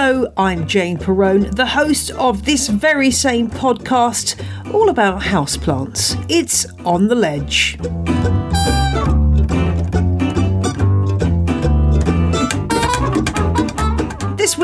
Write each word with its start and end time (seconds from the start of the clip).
Hello, 0.00 0.32
I'm 0.36 0.66
Jane 0.66 0.98
Perrone, 0.98 1.54
the 1.54 1.66
host 1.66 2.10
of 2.12 2.44
this 2.44 2.68
very 2.68 3.10
same 3.10 3.50
podcast 3.50 4.42
all 4.72 4.88
about 4.88 5.22
houseplants. 5.22 6.16
It's 6.28 6.66
On 6.84 7.08
the 7.08 7.14
Ledge. 7.14 7.78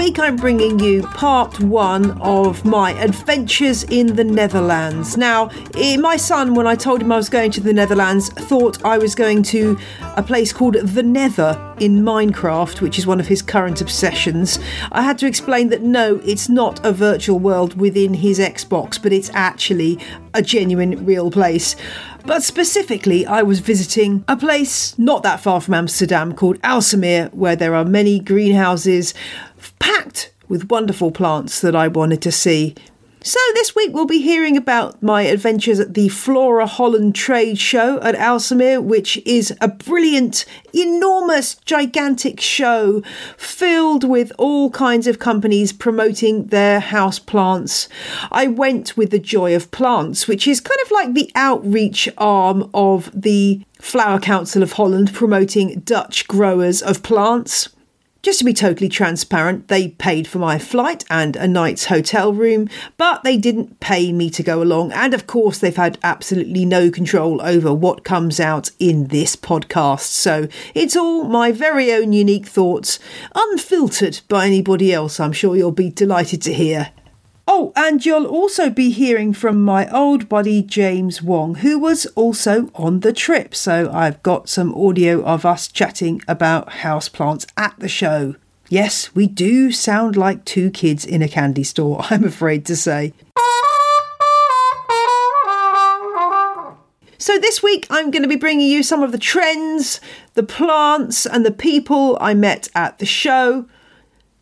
Week 0.05 0.19
I'm 0.19 0.37
bringing 0.37 0.79
you 0.81 1.03
part 1.03 1.61
one 1.61 2.11
of 2.21 2.63
my 2.67 2.91
adventures 3.01 3.85
in 3.85 4.17
the 4.17 4.25
Netherlands. 4.25 5.17
Now, 5.17 5.49
eh, 5.79 5.97
my 5.97 6.19
son, 6.19 6.53
when 6.55 6.67
I 6.67 6.75
told 6.75 7.01
him 7.01 7.11
I 7.11 7.17
was 7.17 7.31
going 7.31 7.51
to 7.53 7.63
the 7.63 7.73
Netherlands, 7.73 8.29
thought 8.29 8.85
I 8.85 8.99
was 8.99 9.15
going 9.15 9.43
to 9.45 9.79
a 10.17 10.23
place 10.23 10.53
called 10.53 10.75
the 10.75 11.03
Nether 11.03 11.59
in 11.81 12.03
Minecraft, 12.03 12.83
which 12.83 12.99
is 12.99 13.07
one 13.07 13.19
of 13.19 13.29
his 13.29 13.41
current 13.41 13.81
obsessions. 13.81 14.59
I 14.93 15.01
had 15.01 15.17
to 15.21 15.27
explain 15.27 15.71
that 15.71 15.81
no, 15.81 16.21
it's 16.23 16.51
not 16.51 16.85
a 16.85 16.93
virtual 16.93 17.39
world 17.39 17.81
within 17.81 18.13
his 18.13 18.39
Xbox, 18.39 19.03
but 19.03 19.11
it's 19.11 19.31
actually 19.33 19.99
a 20.35 20.43
genuine 20.43 21.07
real 21.07 21.31
place. 21.31 21.77
But 22.27 22.43
specifically, 22.43 23.27
I 23.27 23.43
was 23.43 23.61
visiting 23.61 24.25
a 24.29 24.37
place 24.37 24.99
not 24.99 25.23
that 25.25 25.41
far 25.41 25.61
from 25.61 25.75
Amsterdam 25.75 26.35
called 26.35 26.61
Aalsmeer, 26.63 27.33
where 27.35 27.57
there 27.57 27.75
are 27.75 27.85
many 27.85 28.19
greenhouses 28.19 29.13
packed 29.85 30.33
with 30.49 30.71
wonderful 30.71 31.11
plants 31.11 31.61
that 31.61 31.77
I 31.77 31.89
wanted 31.89 32.23
to 32.23 32.33
see. 32.33 32.75
So, 33.21 33.39
this 33.55 33.75
week 33.75 33.93
we'll 33.93 34.07
be 34.07 34.21
hearing 34.21 34.57
about 34.57 35.03
my 35.03 35.23
adventures 35.23 35.79
at 35.79 35.93
the 35.93 36.09
Flora 36.09 36.67
Holland 36.67 37.15
Trade 37.15 37.59
Show 37.59 38.01
at 38.01 38.15
Aalsmeer, 38.15 38.83
which 38.83 39.19
is 39.27 39.55
a 39.61 39.69
brilliant, 39.69 40.47
enormous, 40.73 41.57
gigantic 41.67 42.41
show 42.41 43.03
filled 43.37 44.05
with 44.05 44.33
all 44.39 44.71
kinds 44.71 45.07
of 45.07 45.19
companies 45.19 45.73
promoting 45.73 46.47
their 46.47 46.81
house 46.81 47.19
plants. 47.19 47.89
I 48.31 48.47
went 48.47 48.97
with 48.97 49.11
the 49.11 49.19
Joy 49.19 49.55
of 49.55 49.71
Plants, 49.71 50.27
which 50.27 50.47
is 50.47 50.61
kind 50.61 50.81
of 50.85 50.91
like 50.91 51.15
the 51.15 51.31
outreach 51.35 52.09
arm 52.17 52.71
of 52.73 53.11
the 53.15 53.63
Flower 53.79 54.19
Council 54.19 54.63
of 54.63 54.73
Holland 54.73 55.13
promoting 55.13 55.81
Dutch 55.81 56.27
growers 56.27 56.81
of 56.81 57.03
plants. 57.03 57.69
Just 58.25 58.39
to 58.39 58.47
be 58.47 58.55
totally 58.55 58.89
transparent, 58.89 59.69
they 59.69 59.89
paid 59.89 60.27
for 60.27 60.39
my 60.39 60.59
flight 60.59 61.05
and 61.11 61.37
a 61.37 61.47
night's 61.47 61.85
hotel 61.85 62.33
room, 62.33 62.71
but 62.97 63.23
they 63.23 63.37
didn't 63.37 63.81
pay 63.81 64.13
me 64.13 64.31
to 64.31 64.43
go 64.43 64.63
along. 64.63 64.93
And 64.93 65.13
of 65.13 65.27
course, 65.27 65.59
they've 65.59 65.77
had 65.77 65.99
absolutely 66.03 66.65
no 66.65 66.91
control 66.91 67.43
over 67.43 67.75
what 67.75 68.03
comes 68.03 68.41
out 68.41 68.71
in 68.79 69.09
this 69.09 69.37
podcast. 69.37 70.07
So 70.07 70.49
it's 70.75 70.97
all 70.97 71.25
my 71.25 71.53
very 71.53 71.93
own 71.93 72.15
unique 72.15 72.47
thoughts, 72.47 72.99
unfiltered 73.35 74.23
by 74.27 74.47
anybody 74.47 74.91
else, 74.91 75.21
I'm 75.21 75.35
sure 75.35 75.55
you'll 75.55 75.71
be 75.71 75.91
delighted 75.91 76.41
to 76.45 76.55
hear. 76.55 76.93
Oh, 77.47 77.73
and 77.77 78.05
you'll 78.05 78.27
also 78.27 78.71
be 78.71 78.91
hearing 78.91 79.35
from 79.35 79.63
my 79.63 79.89
old 79.91 80.29
buddy 80.29 80.63
James 80.63 81.21
Wong, 81.21 81.57
who 81.57 81.79
was 81.79 82.07
also 82.15 82.71
on 82.75 83.01
the 83.01 83.13
trip. 83.13 83.55
So 83.55 83.91
I've 83.93 84.23
got 84.23 84.49
some 84.49 84.75
audio 84.75 85.23
of 85.25 85.45
us 85.45 85.69
chatting 85.69 86.23
about 86.27 86.71
houseplants 86.71 87.47
at 87.57 87.75
the 87.79 87.89
show. 87.89 88.37
Yes, 88.71 89.15
we 89.15 89.27
do 89.27 89.71
sound 89.71 90.17
like 90.17 90.45
two 90.47 90.71
kids 90.71 91.05
in 91.05 91.21
a 91.21 91.29
candy 91.29 91.65
store, 91.65 92.01
I'm 92.11 92.25
afraid 92.25 92.65
to 92.67 92.77
say. 92.77 93.13
So, 97.19 97.39
this 97.39 97.63
week 97.63 97.87
I'm 97.89 98.11
going 98.11 98.23
to 98.23 98.29
be 98.29 98.37
bringing 98.37 98.69
you 98.69 98.83
some 98.83 99.03
of 99.03 99.13
the 99.13 99.19
trends, 99.19 99.99
the 100.35 100.43
plants, 100.43 101.25
and 101.25 101.45
the 101.47 101.51
people 101.51 102.19
I 102.21 102.35
met 102.35 102.69
at 102.75 102.99
the 102.99 103.07
show. 103.07 103.67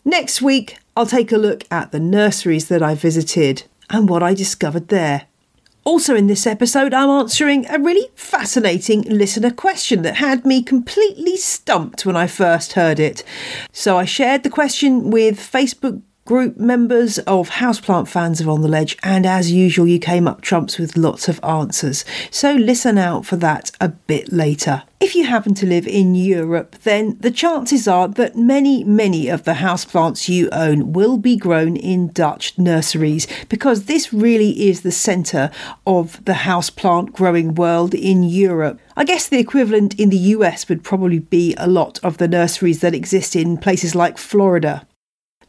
Next 0.04 0.42
week, 0.42 0.78
I'll 0.96 1.06
take 1.06 1.32
a 1.32 1.38
look 1.38 1.64
at 1.70 1.90
the 1.90 2.00
nurseries 2.00 2.68
that 2.68 2.82
I 2.82 2.94
visited 2.94 3.64
and 3.88 4.08
what 4.08 4.22
I 4.22 4.34
discovered 4.34 4.88
there. 4.88 5.26
Also, 5.84 6.14
in 6.14 6.28
this 6.28 6.46
episode, 6.46 6.94
I'm 6.94 7.08
answering 7.08 7.66
a 7.66 7.78
really 7.78 8.08
fascinating 8.14 9.02
listener 9.02 9.50
question 9.50 10.02
that 10.02 10.16
had 10.16 10.46
me 10.46 10.62
completely 10.62 11.36
stumped 11.36 12.06
when 12.06 12.14
I 12.14 12.28
first 12.28 12.74
heard 12.74 13.00
it. 13.00 13.24
So, 13.72 13.96
I 13.96 14.04
shared 14.04 14.44
the 14.44 14.50
question 14.50 15.10
with 15.10 15.38
Facebook 15.38 16.02
group 16.32 16.56
members 16.56 17.18
of 17.18 17.50
Houseplant 17.50 18.08
fans 18.08 18.40
of 18.40 18.48
On 18.48 18.62
the 18.62 18.68
Ledge, 18.68 18.96
and 19.02 19.26
as 19.26 19.52
usual, 19.52 19.86
you 19.86 19.98
came 19.98 20.26
up 20.26 20.40
trumps 20.40 20.78
with 20.78 20.96
lots 20.96 21.28
of 21.28 21.38
answers. 21.44 22.06
So 22.30 22.54
listen 22.54 22.96
out 22.96 23.26
for 23.26 23.36
that 23.36 23.70
a 23.82 23.90
bit 23.90 24.32
later. 24.32 24.84
If 24.98 25.14
you 25.14 25.26
happen 25.26 25.52
to 25.56 25.66
live 25.66 25.86
in 25.86 26.14
Europe, 26.14 26.76
then 26.84 27.18
the 27.20 27.30
chances 27.30 27.86
are 27.86 28.08
that 28.08 28.34
many, 28.34 28.82
many 28.82 29.28
of 29.28 29.44
the 29.44 29.52
houseplants 29.52 30.26
you 30.26 30.48
own 30.52 30.94
will 30.94 31.18
be 31.18 31.36
grown 31.36 31.76
in 31.76 32.12
Dutch 32.12 32.56
nurseries 32.56 33.26
because 33.50 33.84
this 33.84 34.14
really 34.14 34.68
is 34.68 34.80
the 34.80 34.90
centre 34.90 35.50
of 35.86 36.24
the 36.24 36.32
houseplant 36.32 37.12
growing 37.12 37.54
world 37.54 37.92
in 37.92 38.22
Europe. 38.22 38.80
I 38.96 39.04
guess 39.04 39.28
the 39.28 39.38
equivalent 39.38 40.00
in 40.00 40.08
the 40.08 40.32
US 40.36 40.66
would 40.70 40.82
probably 40.82 41.18
be 41.18 41.54
a 41.58 41.66
lot 41.66 42.00
of 42.02 42.16
the 42.16 42.28
nurseries 42.28 42.80
that 42.80 42.94
exist 42.94 43.36
in 43.36 43.58
places 43.58 43.94
like 43.94 44.16
Florida. 44.16 44.86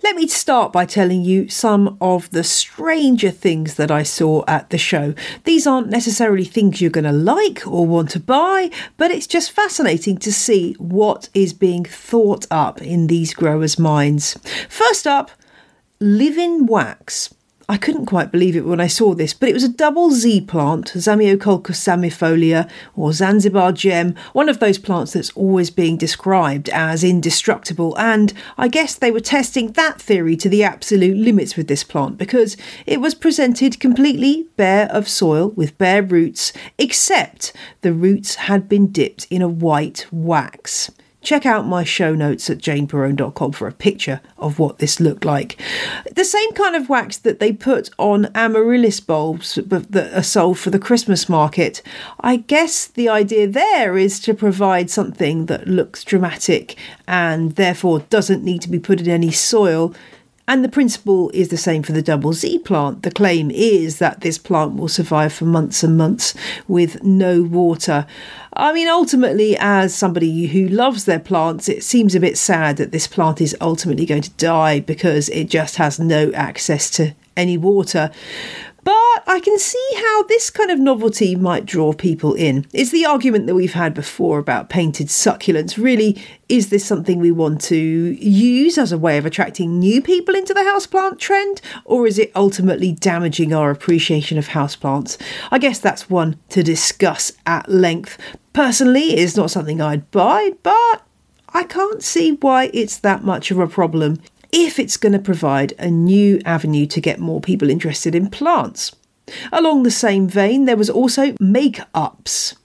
Let 0.03 0.17
me 0.17 0.27
start 0.27 0.73
by 0.73 0.85
telling 0.85 1.21
you 1.21 1.47
some 1.47 1.97
of 2.01 2.29
the 2.31 2.43
stranger 2.43 3.31
things 3.31 3.75
that 3.75 3.89
I 3.89 4.03
saw 4.03 4.43
at 4.49 4.69
the 4.69 4.77
show. 4.77 5.13
These 5.45 5.65
aren't 5.65 5.87
necessarily 5.87 6.43
things 6.43 6.81
you're 6.81 6.91
going 6.91 7.05
to 7.05 7.13
like 7.13 7.65
or 7.65 7.87
want 7.87 8.09
to 8.09 8.19
buy, 8.19 8.69
but 8.97 9.11
it's 9.11 9.27
just 9.27 9.51
fascinating 9.51 10.17
to 10.17 10.33
see 10.33 10.73
what 10.73 11.29
is 11.33 11.53
being 11.53 11.85
thought 11.85 12.45
up 12.51 12.81
in 12.81 13.07
these 13.07 13.33
growers' 13.33 13.79
minds. 13.79 14.37
First 14.67 15.07
up, 15.07 15.31
Living 16.01 16.65
Wax. 16.65 17.33
I 17.69 17.77
couldn't 17.77 18.07
quite 18.07 18.31
believe 18.31 18.57
it 18.57 18.65
when 18.65 18.81
I 18.81 18.87
saw 18.87 19.13
this, 19.13 19.33
but 19.33 19.47
it 19.47 19.53
was 19.53 19.63
a 19.63 19.69
double 19.69 20.11
Z 20.11 20.41
plant, 20.41 20.91
Zamioculcas 20.95 21.79
zamiifolia 21.79 22.69
or 22.95 23.13
Zanzibar 23.13 23.71
gem, 23.71 24.15
one 24.33 24.49
of 24.49 24.59
those 24.59 24.77
plants 24.77 25.13
that's 25.13 25.31
always 25.31 25.69
being 25.69 25.95
described 25.95 26.67
as 26.69 27.05
indestructible. 27.05 27.97
And 27.97 28.33
I 28.57 28.67
guess 28.67 28.95
they 28.95 29.11
were 29.11 29.21
testing 29.21 29.71
that 29.73 30.01
theory 30.01 30.35
to 30.37 30.49
the 30.49 30.63
absolute 30.63 31.15
limits 31.15 31.55
with 31.55 31.67
this 31.67 31.85
plant 31.85 32.17
because 32.17 32.57
it 32.85 32.99
was 32.99 33.15
presented 33.15 33.79
completely 33.79 34.47
bare 34.57 34.91
of 34.91 35.07
soil 35.07 35.51
with 35.51 35.77
bare 35.77 36.03
roots, 36.03 36.51
except 36.77 37.53
the 37.81 37.93
roots 37.93 38.35
had 38.35 38.67
been 38.67 38.91
dipped 38.91 39.25
in 39.29 39.41
a 39.41 39.47
white 39.47 40.05
wax. 40.11 40.91
Check 41.23 41.45
out 41.45 41.65
my 41.65 41.85
show 41.85 42.13
notes 42.13 42.49
at 42.49 42.57
janeperrone.com 42.57 43.53
for 43.53 43.67
a 43.67 43.73
picture 43.73 44.19
of 44.37 44.59
what 44.59 44.79
this 44.79 44.99
looked 44.99 45.23
like. 45.23 45.59
The 46.11 46.25
same 46.25 46.51
kind 46.51 46.75
of 46.75 46.89
wax 46.89 47.17
that 47.17 47.39
they 47.39 47.53
put 47.53 47.89
on 47.97 48.29
amaryllis 48.35 48.99
bulbs 48.99 49.55
that 49.55 50.13
are 50.13 50.21
sold 50.21 50.59
for 50.59 50.69
the 50.69 50.79
Christmas 50.79 51.29
market. 51.29 51.81
I 52.19 52.35
guess 52.35 52.87
the 52.87 53.07
idea 53.07 53.47
there 53.47 53.97
is 53.97 54.19
to 54.21 54.33
provide 54.33 54.89
something 54.89 55.45
that 55.45 55.67
looks 55.67 56.03
dramatic 56.03 56.77
and 57.07 57.55
therefore 57.55 57.99
doesn't 57.99 58.43
need 58.43 58.61
to 58.63 58.69
be 58.69 58.79
put 58.79 58.99
in 58.99 59.09
any 59.09 59.31
soil 59.31 59.95
and 60.47 60.63
the 60.63 60.69
principle 60.69 61.31
is 61.33 61.47
the 61.49 61.57
same 61.57 61.83
for 61.83 61.93
the 61.93 62.01
double 62.01 62.33
Z 62.33 62.59
plant. 62.59 63.03
The 63.03 63.11
claim 63.11 63.49
is 63.49 63.99
that 63.99 64.21
this 64.21 64.37
plant 64.37 64.75
will 64.75 64.89
survive 64.89 65.31
for 65.31 65.45
months 65.45 65.83
and 65.83 65.97
months 65.97 66.33
with 66.67 67.01
no 67.01 67.41
water. 67.41 68.05
I 68.51 68.73
mean, 68.73 68.87
ultimately, 68.87 69.55
as 69.57 69.95
somebody 69.95 70.47
who 70.47 70.67
loves 70.67 71.05
their 71.05 71.19
plants, 71.19 71.69
it 71.69 71.83
seems 71.83 72.13
a 72.13 72.19
bit 72.19 72.37
sad 72.37 72.75
that 72.77 72.91
this 72.91 73.07
plant 73.07 73.39
is 73.39 73.55
ultimately 73.61 74.05
going 74.05 74.21
to 74.21 74.31
die 74.31 74.81
because 74.81 75.29
it 75.29 75.45
just 75.45 75.77
has 75.77 75.99
no 75.99 76.31
access 76.33 76.89
to 76.91 77.15
any 77.37 77.57
water. 77.57 78.11
But 78.83 79.23
I 79.27 79.39
can 79.41 79.57
see 79.59 79.89
how 79.95 80.23
this 80.23 80.49
kind 80.49 80.69
of 80.69 80.79
novelty 80.79 81.35
might 81.35 81.65
draw 81.65 81.93
people 81.93 82.33
in. 82.33 82.65
It's 82.73 82.91
the 82.91 83.05
argument 83.05 83.47
that 83.47 83.55
we've 83.55 83.73
had 83.73 83.93
before 83.93 84.39
about 84.39 84.69
painted 84.69 85.07
succulents. 85.07 85.81
Really, 85.81 86.21
is 86.49 86.69
this 86.69 86.83
something 86.83 87.19
we 87.19 87.31
want 87.31 87.61
to 87.61 87.77
use 87.77 88.77
as 88.77 88.91
a 88.91 88.97
way 88.97 89.17
of 89.17 89.25
attracting 89.25 89.79
new 89.79 90.01
people 90.01 90.35
into 90.35 90.53
the 90.53 90.61
houseplant 90.61 91.19
trend? 91.19 91.61
Or 91.85 92.05
is 92.05 92.19
it 92.19 92.31
ultimately 92.35 92.91
damaging 92.91 93.53
our 93.53 93.71
appreciation 93.71 94.37
of 94.37 94.49
houseplants? 94.49 95.17
I 95.49 95.59
guess 95.59 95.79
that's 95.79 96.09
one 96.09 96.37
to 96.49 96.61
discuss 96.61 97.31
at 97.45 97.69
length. 97.69 98.17
Personally, 98.51 99.13
it's 99.13 99.37
not 99.37 99.51
something 99.51 99.79
I'd 99.79 100.11
buy, 100.11 100.51
but 100.61 101.03
I 101.55 101.63
can't 101.63 102.03
see 102.03 102.31
why 102.33 102.71
it's 102.73 102.97
that 102.97 103.23
much 103.23 103.51
of 103.51 103.59
a 103.59 103.67
problem 103.67 104.19
if 104.53 104.79
it's 104.79 104.97
going 104.97 105.13
to 105.13 105.19
provide 105.19 105.73
a 105.79 105.89
new 105.89 106.39
avenue 106.45 106.85
to 106.85 107.01
get 107.01 107.19
more 107.19 107.41
people 107.41 107.69
interested 107.69 108.13
in 108.13 108.29
plants. 108.29 108.95
Along 109.51 109.83
the 109.83 109.91
same 109.91 110.27
vein, 110.27 110.65
there 110.65 110.77
was 110.77 110.89
also 110.89 111.35
make 111.39 111.79
ups. 111.93 112.55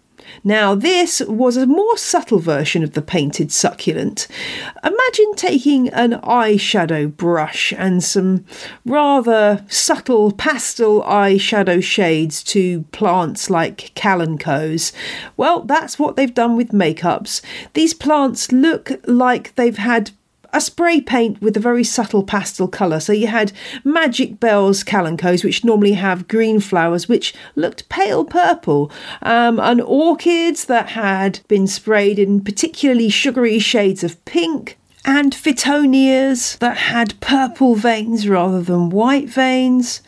Now, 0.44 0.74
this 0.74 1.20
was 1.20 1.56
a 1.56 1.66
more 1.66 1.96
subtle 1.96 2.38
version 2.38 2.84
of 2.84 2.92
the 2.92 3.02
painted 3.02 3.50
succulent. 3.50 4.28
Imagine 4.84 5.34
taking 5.34 5.88
an 5.88 6.12
eyeshadow 6.12 7.16
brush 7.16 7.72
and 7.76 8.04
some 8.04 8.44
rather 8.84 9.64
subtle 9.68 10.30
pastel 10.32 11.02
eyeshadow 11.02 11.82
shades 11.82 12.42
to 12.44 12.82
plants 12.92 13.50
like 13.50 13.92
kalanchoes. 13.94 14.92
Well, 15.36 15.62
that's 15.62 15.98
what 15.98 16.16
they've 16.16 16.32
done 16.32 16.56
with 16.56 16.70
makeups. 16.70 17.40
These 17.72 17.94
plants 17.94 18.52
look 18.52 18.92
like 19.06 19.54
they've 19.54 19.78
had 19.78 20.10
a 20.52 20.60
spray 20.60 21.00
paint 21.00 21.40
with 21.40 21.56
a 21.56 21.60
very 21.60 21.84
subtle 21.84 22.22
pastel 22.22 22.68
colour. 22.68 23.00
So 23.00 23.12
you 23.12 23.26
had 23.26 23.52
Magic 23.84 24.40
Bells 24.40 24.82
kalanchoes, 24.82 25.44
which 25.44 25.64
normally 25.64 25.92
have 25.92 26.28
green 26.28 26.60
flowers, 26.60 27.08
which 27.08 27.34
looked 27.54 27.88
pale 27.88 28.24
purple, 28.24 28.90
um, 29.22 29.60
and 29.60 29.80
orchids 29.80 30.64
that 30.66 30.90
had 30.90 31.40
been 31.48 31.66
sprayed 31.66 32.18
in 32.18 32.40
particularly 32.40 33.08
sugary 33.08 33.58
shades 33.58 34.02
of 34.02 34.22
pink. 34.24 34.78
And 35.04 35.32
Fittonias 35.32 36.58
that 36.58 36.76
had 36.76 37.18
purple 37.20 37.74
veins 37.74 38.28
rather 38.28 38.60
than 38.60 38.90
white 38.90 39.28
veins. 39.28 40.02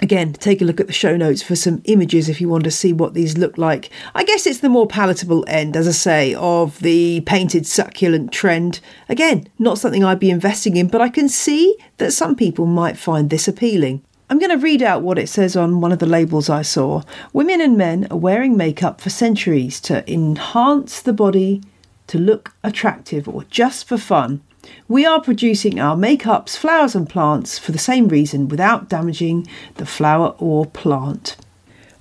Again, 0.00 0.32
take 0.32 0.62
a 0.62 0.64
look 0.64 0.80
at 0.80 0.86
the 0.86 0.92
show 0.92 1.16
notes 1.16 1.42
for 1.42 1.56
some 1.56 1.82
images 1.84 2.28
if 2.28 2.40
you 2.40 2.48
want 2.48 2.62
to 2.64 2.70
see 2.70 2.92
what 2.92 3.14
these 3.14 3.36
look 3.36 3.58
like. 3.58 3.90
I 4.14 4.22
guess 4.22 4.46
it's 4.46 4.60
the 4.60 4.68
more 4.68 4.86
palatable 4.86 5.44
end, 5.48 5.76
as 5.76 5.88
I 5.88 5.92
say, 5.92 6.34
of 6.34 6.78
the 6.78 7.20
painted 7.22 7.66
succulent 7.66 8.32
trend. 8.32 8.78
Again, 9.08 9.48
not 9.58 9.78
something 9.78 10.04
I'd 10.04 10.20
be 10.20 10.30
investing 10.30 10.76
in, 10.76 10.86
but 10.86 11.00
I 11.00 11.08
can 11.08 11.28
see 11.28 11.76
that 11.96 12.12
some 12.12 12.36
people 12.36 12.64
might 12.64 12.96
find 12.96 13.28
this 13.28 13.48
appealing. 13.48 14.02
I'm 14.30 14.38
going 14.38 14.50
to 14.50 14.62
read 14.62 14.82
out 14.82 15.02
what 15.02 15.18
it 15.18 15.28
says 15.28 15.56
on 15.56 15.80
one 15.80 15.90
of 15.90 15.98
the 15.98 16.06
labels 16.06 16.48
I 16.48 16.62
saw. 16.62 17.02
Women 17.32 17.60
and 17.60 17.76
men 17.76 18.06
are 18.10 18.16
wearing 18.16 18.56
makeup 18.56 19.00
for 19.00 19.10
centuries 19.10 19.80
to 19.80 20.08
enhance 20.12 21.00
the 21.00 21.12
body, 21.14 21.62
to 22.06 22.18
look 22.18 22.54
attractive, 22.62 23.28
or 23.28 23.44
just 23.44 23.88
for 23.88 23.98
fun. 23.98 24.42
We 24.88 25.04
are 25.06 25.20
producing 25.20 25.78
our 25.80 25.96
makeups, 25.96 26.56
flowers, 26.56 26.94
and 26.94 27.08
plants 27.08 27.58
for 27.58 27.72
the 27.72 27.78
same 27.78 28.08
reason 28.08 28.48
without 28.48 28.88
damaging 28.88 29.46
the 29.74 29.86
flower 29.86 30.34
or 30.38 30.66
plant 30.66 31.36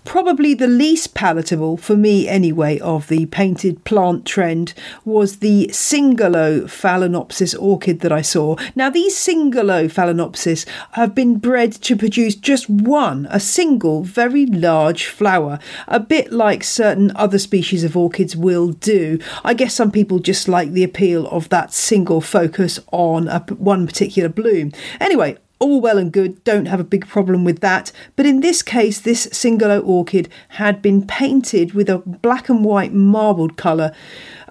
probably 0.07 0.53
the 0.53 0.67
least 0.67 1.13
palatable, 1.13 1.75
for 1.75 1.97
me 1.97 2.29
anyway, 2.29 2.79
of 2.79 3.09
the 3.09 3.25
painted 3.25 3.83
plant 3.83 4.25
trend 4.25 4.73
was 5.03 5.39
the 5.39 5.67
Singolo 5.67 6.63
Phalaenopsis 6.63 7.53
orchid 7.59 7.99
that 7.99 8.11
I 8.13 8.21
saw. 8.21 8.55
Now, 8.73 8.89
these 8.89 9.17
Singolo 9.17 9.91
Phalaenopsis 9.91 10.65
have 10.93 11.13
been 11.13 11.39
bred 11.39 11.73
to 11.73 11.97
produce 11.97 12.35
just 12.35 12.69
one, 12.69 13.27
a 13.29 13.39
single, 13.41 14.01
very 14.01 14.45
large 14.45 15.07
flower, 15.07 15.59
a 15.89 15.99
bit 15.99 16.31
like 16.31 16.63
certain 16.63 17.11
other 17.17 17.37
species 17.37 17.83
of 17.83 17.97
orchids 17.97 18.33
will 18.33 18.69
do. 18.69 19.19
I 19.43 19.53
guess 19.53 19.73
some 19.73 19.91
people 19.91 20.19
just 20.19 20.47
like 20.47 20.71
the 20.71 20.85
appeal 20.85 21.27
of 21.27 21.49
that 21.49 21.73
single 21.73 22.21
focus 22.21 22.79
on 22.93 23.27
a, 23.27 23.39
one 23.57 23.85
particular 23.85 24.29
bloom. 24.29 24.71
Anyway, 25.01 25.37
all 25.59 25.81
well 25.81 25.97
and 25.97 26.11
good, 26.11 26.43
don't 26.43 26.65
have 26.65 26.79
a 26.79 26.85
big 26.85 27.07
problem 27.07 27.43
with 27.43 27.59
that. 27.61 27.91
But 28.15 28.25
in 28.25 28.41
this 28.41 28.61
case, 28.61 28.99
this 28.99 29.27
Singolo 29.27 29.85
orchid 29.85 30.29
had 30.49 30.81
been 30.81 31.05
painted 31.05 31.73
with 31.73 31.89
a 31.89 31.99
black 31.99 32.49
and 32.49 32.63
white 32.63 32.93
marbled 32.93 33.57
colour, 33.57 33.93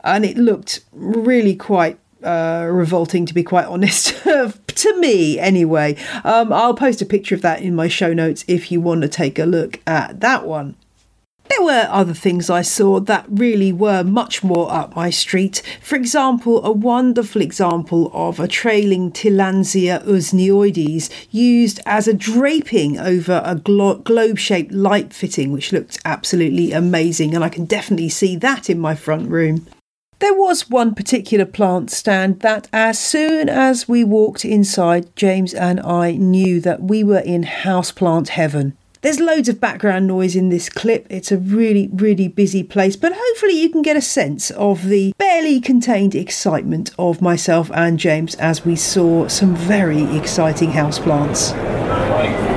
and 0.03 0.25
it 0.25 0.37
looked 0.37 0.81
really 0.93 1.55
quite 1.55 1.99
uh, 2.23 2.69
revolting, 2.71 3.27
to 3.27 3.35
be 3.35 3.43
quite 3.43 3.67
honest, 3.67 4.09
to 4.25 5.01
me 5.01 5.39
anyway. 5.39 5.97
Um, 6.25 6.53
I'll 6.53 6.75
post 6.75 7.03
a 7.03 7.07
picture 7.07 7.35
of 7.35 7.43
that 7.43 7.63
in 7.63 7.75
my 7.75 7.89
show 7.89 8.13
notes 8.13 8.45
if 8.49 8.73
you 8.73 8.81
want 8.81 9.03
to 9.03 9.09
take 9.09 9.39
a 9.39 9.45
look 9.45 9.81
at 9.87 10.21
that 10.21 10.47
one. 10.47 10.77
There 11.49 11.63
were 11.63 11.89
other 11.91 12.15
things 12.15 12.51
I 12.51 12.63
saw 12.63 13.01
that 13.01 13.25
really 13.29 13.73
were 13.73 14.03
much 14.03 14.43
more 14.43 14.71
up 14.71 14.97
my 14.97 15.11
street. 15.11 15.63
For 15.81 15.97
example, 15.97 16.65
a 16.65 16.73
wonderful 16.73 17.41
example 17.41 18.11
of 18.13 18.41
a 18.41 18.49
trailing 18.49 19.13
Tillandsia 19.13 20.05
usneoides 20.05 21.11
used 21.31 21.81
as 21.87 22.09
a 22.09 22.15
draping 22.15 22.99
over 22.99 23.43
a 23.45 23.55
glo- 23.55 23.99
globe 23.99 24.39
shaped 24.39 24.73
light 24.73 25.13
fitting, 25.13 25.53
which 25.53 25.73
looked 25.73 25.99
absolutely 26.05 26.73
amazing, 26.73 27.35
and 27.35 27.45
I 27.45 27.49
can 27.49 27.65
definitely 27.65 28.09
see 28.09 28.37
that 28.37 28.69
in 28.69 28.79
my 28.79 28.95
front 28.95 29.31
room. 29.31 29.67
There 30.19 30.35
was 30.35 30.71
one 30.71 30.95
particular 30.95 31.45
plant 31.45 31.91
stand 31.91 32.41
that, 32.41 32.69
as 32.73 32.99
soon 32.99 33.49
as 33.49 33.87
we 33.87 34.03
walked 34.03 34.45
inside, 34.45 35.15
James 35.15 35.53
and 35.53 35.79
I 35.81 36.13
knew 36.13 36.61
that 36.63 36.83
we 36.83 37.05
were 37.05 37.19
in 37.19 37.45
houseplant 37.45 38.29
heaven. 38.29 38.77
There's 39.07 39.21
loads 39.21 39.49
of 39.49 39.61
background 39.61 40.09
noise 40.09 40.35
in 40.35 40.49
this 40.49 40.69
clip. 40.69 41.07
It's 41.09 41.31
a 41.31 41.39
really, 41.39 41.89
really 41.93 42.27
busy 42.27 42.65
place, 42.65 42.97
but 42.97 43.13
hopefully 43.15 43.53
you 43.53 43.71
can 43.71 43.81
get 43.81 43.97
a 43.97 44.01
sense 44.01 44.51
of 44.51 44.89
the 44.89 45.15
barely 45.17 45.61
contained 45.61 46.17
excitement 46.17 46.91
of 46.99 47.23
myself 47.23 47.71
and 47.73 48.01
James 48.01 48.35
as 48.35 48.65
we 48.65 48.75
saw 48.75 49.29
some 49.29 49.55
very 49.55 50.03
exciting 50.17 50.73
houseplants. 50.73 51.55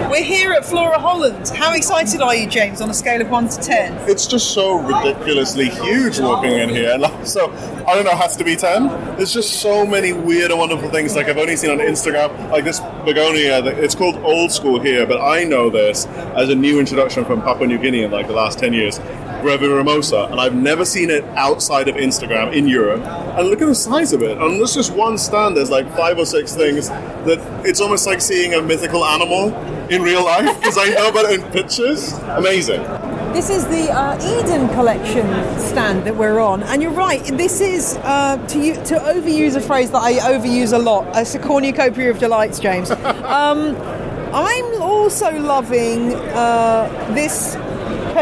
We're 0.09 0.23
here 0.23 0.53
at 0.53 0.65
Flora 0.65 0.97
Holland. 0.97 1.49
How 1.49 1.75
excited 1.75 2.19
are 2.19 2.33
you, 2.33 2.47
James, 2.47 2.81
on 2.81 2.89
a 2.89 2.95
scale 2.95 3.21
of 3.21 3.29
1 3.29 3.47
to 3.49 3.61
10? 3.61 4.09
It's 4.09 4.25
just 4.25 4.49
so 4.49 4.79
ridiculously 4.79 5.69
huge 5.69 6.19
walking 6.19 6.53
in 6.53 6.69
here. 6.69 6.97
so, 7.25 7.51
I 7.89 7.95
don't 7.95 8.05
know, 8.05 8.15
has 8.15 8.37
to 8.37 8.43
be 8.43 8.55
10? 8.55 8.87
There's 9.17 9.33
just 9.33 9.61
so 9.61 9.83
many 9.83 10.13
weird 10.13 10.51
and 10.51 10.59
wonderful 10.59 10.91
things 10.91 11.15
like 11.15 11.27
I've 11.27 11.39
only 11.39 11.55
seen 11.55 11.71
on 11.71 11.79
Instagram. 11.79 12.51
Like 12.51 12.63
this 12.63 12.79
begonia, 13.03 13.65
it's 13.65 13.95
called 13.95 14.17
old 14.17 14.51
school 14.51 14.79
here, 14.79 15.07
but 15.07 15.19
I 15.19 15.43
know 15.43 15.71
this 15.71 16.05
as 16.05 16.49
a 16.49 16.55
new 16.55 16.79
introduction 16.79 17.25
from 17.25 17.41
Papua 17.41 17.65
New 17.65 17.79
Guinea 17.79 18.03
in 18.03 18.11
like 18.11 18.27
the 18.27 18.33
last 18.33 18.59
10 18.59 18.73
years. 18.73 18.99
Breviraminosa, 19.39 20.29
and 20.29 20.39
I've 20.39 20.53
never 20.53 20.85
seen 20.85 21.09
it 21.09 21.23
outside 21.35 21.87
of 21.87 21.95
Instagram 21.95 22.53
in 22.53 22.67
Europe. 22.67 23.01
And 23.01 23.47
look 23.47 23.61
at 23.61 23.67
the 23.67 23.73
size 23.73 24.13
of 24.13 24.21
it. 24.21 24.37
And 24.37 24.59
there's 24.59 24.75
just 24.75 24.93
one 24.93 25.17
stand, 25.17 25.57
there's 25.57 25.71
like 25.71 25.89
five 25.95 26.19
or 26.19 26.27
six 26.27 26.53
things 26.53 26.89
that 26.89 27.39
it's 27.65 27.81
almost 27.81 28.05
like 28.05 28.21
seeing 28.21 28.53
a 28.53 28.61
mythical 28.61 29.03
animal 29.03 29.51
in 29.89 30.03
real 30.03 30.25
life 30.25 30.55
because 30.59 30.77
I 30.77 30.89
know 30.89 31.09
about 31.09 31.31
it 31.31 31.39
in 31.39 31.51
pictures. 31.51 32.13
Amazing. 32.13 32.81
This 33.33 33.49
is 33.49 33.65
the 33.67 33.89
uh, 33.91 34.17
Eden 34.39 34.67
collection 34.69 35.25
stand 35.59 36.03
that 36.05 36.15
we're 36.15 36.39
on, 36.39 36.63
and 36.63 36.81
you're 36.81 36.91
right. 36.91 37.23
This 37.23 37.61
is 37.61 37.97
uh, 38.03 38.37
to 38.47 38.59
u- 38.59 38.73
to 38.73 38.95
overuse 38.99 39.55
a 39.55 39.61
phrase 39.61 39.91
that 39.91 40.01
I 40.01 40.13
overuse 40.13 40.73
a 40.73 40.77
lot. 40.77 41.07
It's 41.15 41.35
a 41.35 41.39
cornucopia 41.39 42.09
of 42.11 42.19
delights, 42.19 42.59
James. 42.59 42.91
Um, 43.29 43.75
I'm 44.33 44.81
also 44.81 45.31
loving 45.39 46.13
uh, 46.15 47.11
this 47.13 47.55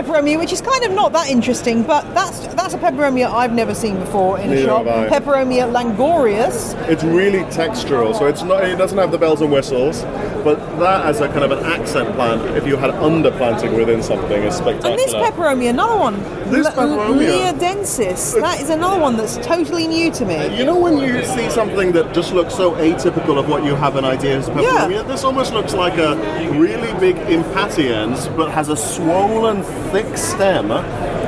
peperomia, 0.02 0.38
which 0.38 0.54
is 0.54 0.62
kind 0.62 0.84
of 0.84 0.92
not 0.92 1.14
that 1.14 1.30
interesting, 1.30 1.84
but 1.84 2.02
that's 2.14 2.40
that's 2.56 2.74
a 2.74 2.78
peperomia 2.78 3.30
I've 3.32 3.54
never 3.54 3.74
seen 3.74 4.00
before 4.00 4.40
in 4.40 4.52
a 4.52 4.64
shop. 4.64 4.86
have 4.86 5.12
I. 5.12 5.20
Peperomia 5.20 5.72
langorius. 5.72 6.76
It's 6.88 7.04
really 7.04 7.40
textural, 7.46 8.18
so 8.18 8.26
it's 8.28 8.44
not. 8.44 8.64
It 8.64 8.78
doesn't 8.78 8.98
have 8.98 9.12
the 9.12 9.18
bells 9.18 9.42
and 9.42 9.52
whistles, 9.52 10.04
but 10.44 10.58
that 10.80 11.06
as 11.06 11.22
a 11.22 11.28
kind 11.30 11.44
of 11.44 11.52
an 11.52 11.66
accent 11.66 12.14
plant, 12.16 12.42
if 12.58 12.68
you 12.68 12.78
had 12.78 12.92
underplanting 12.92 13.76
within 13.76 14.04
something, 14.04 14.44
is 14.44 14.56
spectacular. 14.56 14.92
And 14.92 15.00
this 15.00 15.14
peperomia, 15.14 15.70
another 15.72 15.98
one. 15.98 16.22
This 16.52 16.68
L- 16.68 16.74
peperomia. 16.74 17.54
Leodensis. 17.54 18.40
That 18.40 18.62
is 18.62 18.70
another 18.70 19.00
one 19.00 19.18
that's 19.18 19.38
totally 19.38 19.88
new 19.88 20.12
to 20.12 20.26
me. 20.26 20.36
Uh, 20.36 20.54
you 20.58 20.66
know 20.66 20.78
when 20.78 20.98
you 20.98 21.24
see 21.26 21.50
something 21.50 21.92
that 21.94 22.14
just 22.14 22.34
looks 22.34 22.56
so 22.56 22.72
atypical 22.74 23.38
of 23.38 23.50
what 23.50 23.64
you 23.64 23.76
have 23.76 23.96
an 23.96 24.06
idea 24.06 24.38
as 24.38 24.50
peperomia? 24.50 24.92
Yeah. 24.92 25.02
This 25.04 25.24
almost 25.24 25.54
looks 25.54 25.74
like 25.74 25.98
a 25.98 26.16
really 26.58 26.94
big 27.00 27.18
impatiens, 27.30 28.28
but 28.30 28.52
has 28.52 28.70
a 28.70 28.76
swollen, 28.78 29.64
thick 29.92 30.18
stem, 30.18 30.72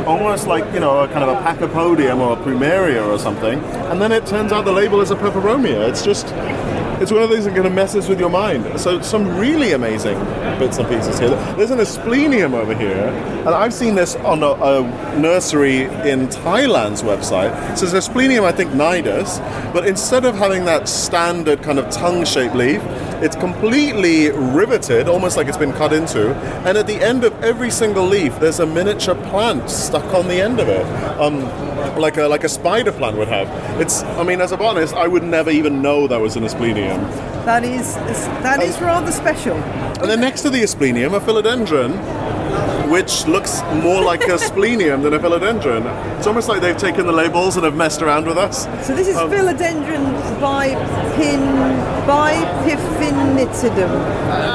almost 0.08 0.48
like, 0.48 0.66
you 0.74 0.80
know, 0.80 1.02
a 1.02 1.08
kind 1.08 1.24
of 1.24 1.30
a 1.30 1.42
pachypodium 1.42 2.20
or 2.20 2.34
a 2.34 2.36
plumeria 2.38 3.06
or 3.08 3.20
something, 3.20 3.60
and 3.90 4.02
then 4.02 4.12
it 4.12 4.26
turns 4.26 4.52
out 4.52 4.66
the 4.66 4.72
label 4.72 5.02
is 5.02 5.12
a 5.12 5.16
peperomia. 5.16 5.88
It's 5.90 6.04
just... 6.04 6.34
It's 7.02 7.14
one 7.14 7.22
of 7.22 7.30
those 7.30 7.46
that 7.46 7.56
kind 7.56 7.66
of 7.66 7.72
messes 7.72 8.10
with 8.10 8.20
your 8.20 8.30
mind. 8.30 8.78
So 8.78 9.02
some 9.02 9.38
really 9.38 9.72
amazing 9.72 10.20
bits 10.60 10.80
and 10.80 10.90
pieces 10.90 11.18
here. 11.18 11.30
There's 11.56 11.72
an 11.72 11.80
asplenium 11.80 12.54
over 12.54 12.76
here, 12.76 13.08
and 13.46 13.50
I've 13.50 13.74
seen 13.74 13.96
this 13.96 14.18
on 14.18 14.44
a, 14.44 14.52
a 14.52 15.18
nursery 15.18 15.84
in 15.84 16.28
Thailand's 16.28 17.02
website. 17.02 17.54
It 17.72 17.78
says 17.78 17.94
asplenium, 17.94 18.44
I 18.44 18.52
think 18.52 18.72
nidus, 18.74 19.40
but 19.72 19.88
instead 19.88 20.26
of 20.26 20.36
having 20.36 20.66
that 20.66 20.90
standard 20.90 21.64
kind 21.64 21.80
of 21.80 21.90
tongue-shaped 21.90 22.54
leaf, 22.54 22.82
it's 23.22 23.36
completely 23.36 24.30
riveted, 24.30 25.08
almost 25.08 25.38
like 25.38 25.48
it's 25.48 25.58
been 25.58 25.74
cut 25.74 25.94
into. 25.94 26.34
And 26.66 26.78
at 26.78 26.88
the 26.88 26.96
end 26.96 27.24
of 27.24 27.34
every 27.44 27.70
single 27.70 28.06
leaf, 28.06 28.40
there's 28.40 28.60
a 28.60 28.66
miniature 28.66 29.16
plant 29.16 29.70
stuck 29.70 30.14
on 30.14 30.28
the 30.28 30.42
end 30.42 30.60
of 30.60 30.70
it, 30.70 30.86
um, 31.20 31.42
like 32.00 32.18
a 32.18 32.28
like 32.28 32.44
a 32.44 32.50
spider 32.50 32.92
plant 32.92 33.18
would 33.18 33.28
have. 33.28 33.48
It's, 33.82 34.04
I 34.04 34.24
mean, 34.24 34.42
as 34.42 34.52
a 34.52 34.58
botanist, 34.58 34.94
I 34.94 35.08
would 35.08 35.24
never 35.24 35.50
even 35.50 35.82
know 35.82 36.08
that 36.08 36.20
was 36.20 36.36
an 36.36 36.44
asplenium. 36.44 37.02
That 37.46 37.64
is 37.64 37.96
that 38.44 38.62
is 38.62 38.80
rather 38.80 39.12
special. 39.12 39.56
And 39.56 40.10
then 40.10 40.22
next 40.22 40.42
to 40.44 40.50
the 40.50 40.64
asplenium, 40.64 41.14
a 41.14 41.20
philodendron, 41.20 41.92
which 42.90 43.26
looks 43.28 43.62
more 43.84 44.04
like 44.04 44.24
a 44.24 44.38
splenium 44.38 45.04
than 45.04 45.14
a 45.14 45.20
philodendron. 45.20 45.86
It's 46.18 46.28
almost 46.28 46.50
like 46.50 46.62
they've 46.62 46.78
taken 46.78 47.06
the 47.06 47.12
labels 47.12 47.56
and 47.56 47.64
have 47.66 47.76
messed 47.76 48.02
around 48.02 48.26
with 48.26 48.38
us. 48.38 48.64
So 48.86 48.96
this 48.96 49.08
is 49.08 49.16
Um, 49.16 49.30
philodendron 49.30 50.06
bipin 50.40 51.44
bipiffinitidum. 52.08 53.92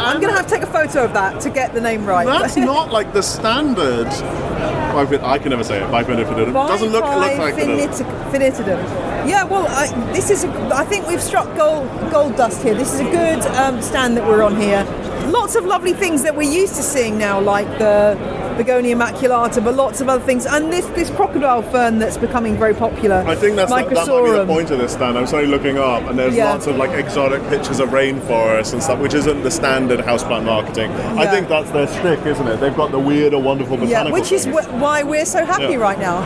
I'm 0.06 0.20
going 0.20 0.32
to 0.32 0.36
have 0.36 0.46
to 0.46 0.54
take 0.54 0.62
a 0.62 0.72
photo 0.72 1.04
of 1.04 1.12
that 1.14 1.40
to 1.42 1.50
get 1.50 1.74
the 1.74 1.80
name 1.80 2.04
right. 2.04 2.26
That's 2.26 2.56
not 2.74 2.90
like 2.90 3.12
the 3.12 3.22
standard. 3.22 4.08
I 4.08 5.38
can 5.38 5.50
never 5.50 5.64
say 5.64 5.82
it. 5.82 5.90
Bipinifidum. 5.90 6.52
Doesn't 6.52 6.90
look, 6.90 7.04
look 7.04 7.14
like 7.14 7.54
it. 7.58 7.90
Bipiffinitidum. 7.90 9.04
Yeah, 9.28 9.44
well, 9.44 9.66
I, 9.68 9.86
this 10.12 10.30
is. 10.30 10.44
A, 10.44 10.48
I 10.74 10.84
think 10.84 11.06
we've 11.06 11.22
struck 11.22 11.46
gold 11.56 11.88
gold 12.10 12.36
dust 12.36 12.62
here. 12.62 12.74
This 12.74 12.92
is 12.92 13.00
a 13.00 13.04
good 13.04 13.40
um, 13.56 13.80
stand 13.80 14.16
that 14.16 14.26
we're 14.26 14.42
on 14.42 14.60
here. 14.60 14.84
Lots 15.30 15.54
of 15.56 15.64
lovely 15.64 15.92
things 15.92 16.22
that 16.22 16.36
we're 16.36 16.50
used 16.50 16.74
to 16.76 16.82
seeing 16.82 17.18
now, 17.18 17.40
like 17.40 17.66
the 17.78 18.16
Begonia 18.56 18.94
maculata, 18.94 19.62
but 19.64 19.74
lots 19.74 20.00
of 20.00 20.08
other 20.08 20.24
things, 20.24 20.46
and 20.46 20.72
this 20.72 20.86
this 20.88 21.10
crocodile 21.10 21.62
fern 21.62 21.98
that's 21.98 22.16
becoming 22.16 22.56
very 22.56 22.74
popular. 22.74 23.16
I 23.26 23.34
think 23.34 23.56
that's 23.56 23.70
the, 23.70 23.76
that 23.76 23.84
might 24.06 24.24
be 24.24 24.30
the 24.38 24.46
point 24.46 24.70
of 24.70 24.78
this 24.78 24.92
stand. 24.92 25.18
I'm 25.18 25.26
sorry 25.26 25.46
looking 25.46 25.76
up, 25.78 26.02
and 26.04 26.18
there's 26.18 26.34
Yeah. 26.34 26.52
lots 26.52 26.66
of 26.66 26.76
like 26.76 26.90
exotic 26.92 27.42
pictures 27.48 27.80
of 27.80 27.88
rainforests 27.88 28.72
and 28.74 28.82
stuff, 28.82 29.00
which 29.00 29.14
isn't 29.14 29.42
the 29.42 29.50
standard 29.50 30.00
houseplant 30.00 30.44
marketing. 30.44 30.92
I 30.92 31.26
think 31.26 31.48
that's 31.48 31.70
their 31.70 31.86
shtick, 31.88 32.24
isn't 32.26 32.46
it? 32.46 32.60
They've 32.60 32.76
got 32.76 32.90
the 32.92 32.98
weird 33.00 33.34
or 33.34 33.42
wonderful 33.42 33.76
Yeah, 33.78 34.04
botanical 34.04 34.12
which 34.20 34.30
is 34.32 34.44
wh- 34.44 34.72
why 34.80 35.02
we're 35.02 35.26
so 35.26 35.44
happy 35.44 35.72
Yeah. 35.72 35.76
right 35.76 35.98
now. 35.98 36.18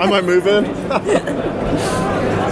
I 0.00 0.06
might 0.08 0.24
move 0.24 0.46
in. 0.46 0.64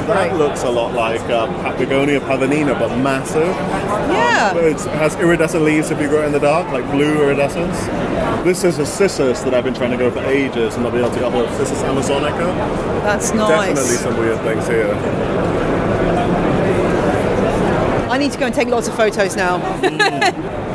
that 0.07 0.37
looks 0.37 0.63
a 0.63 0.71
lot 0.71 0.93
like 0.95 1.21
uh, 1.23 1.47
Pa- 1.47 1.77
Begonia 1.77 2.21
pavonina, 2.21 2.79
but 2.79 2.97
massive. 2.99 3.47
yeah. 3.47 4.55
It 4.57 4.79
has 4.97 5.15
iridescent 5.17 5.63
leaves 5.65 5.91
if 5.91 6.01
you 6.01 6.09
grow 6.09 6.23
it 6.23 6.27
in 6.27 6.33
the 6.33 6.41
dark, 6.41 6.71
like 6.73 6.89
blue 6.91 7.23
iridescence. 7.23 7.79
This 8.45 8.65
is 8.65 8.79
a 8.79 8.87
cissus 8.87 9.43
that 9.43 9.55
I've 9.55 9.65
been 9.65 9.75
trying 9.75 9.91
to 9.93 9.97
go 9.97 10.11
for 10.11 10.21
ages, 10.25 10.77
and 10.77 10.85
I'll 10.85 10.93
be 10.93 10.99
able 10.99 11.11
to 11.11 11.21
get 11.21 11.31
hold 11.33 11.47
of 11.47 11.55
cissus 11.57 11.81
amazonica. 11.83 12.55
That's 13.03 13.33
nice. 13.33 13.69
Definitely 13.69 13.97
some 13.97 14.17
weird 14.19 14.41
things 14.41 14.67
here. 14.67 14.93
I 18.11 18.19
need 18.19 18.33
to 18.33 18.39
go 18.39 18.47
and 18.47 18.55
take 18.55 18.69
lots 18.69 18.89
of 18.89 18.95
photos 18.97 19.37
now. 19.37 19.59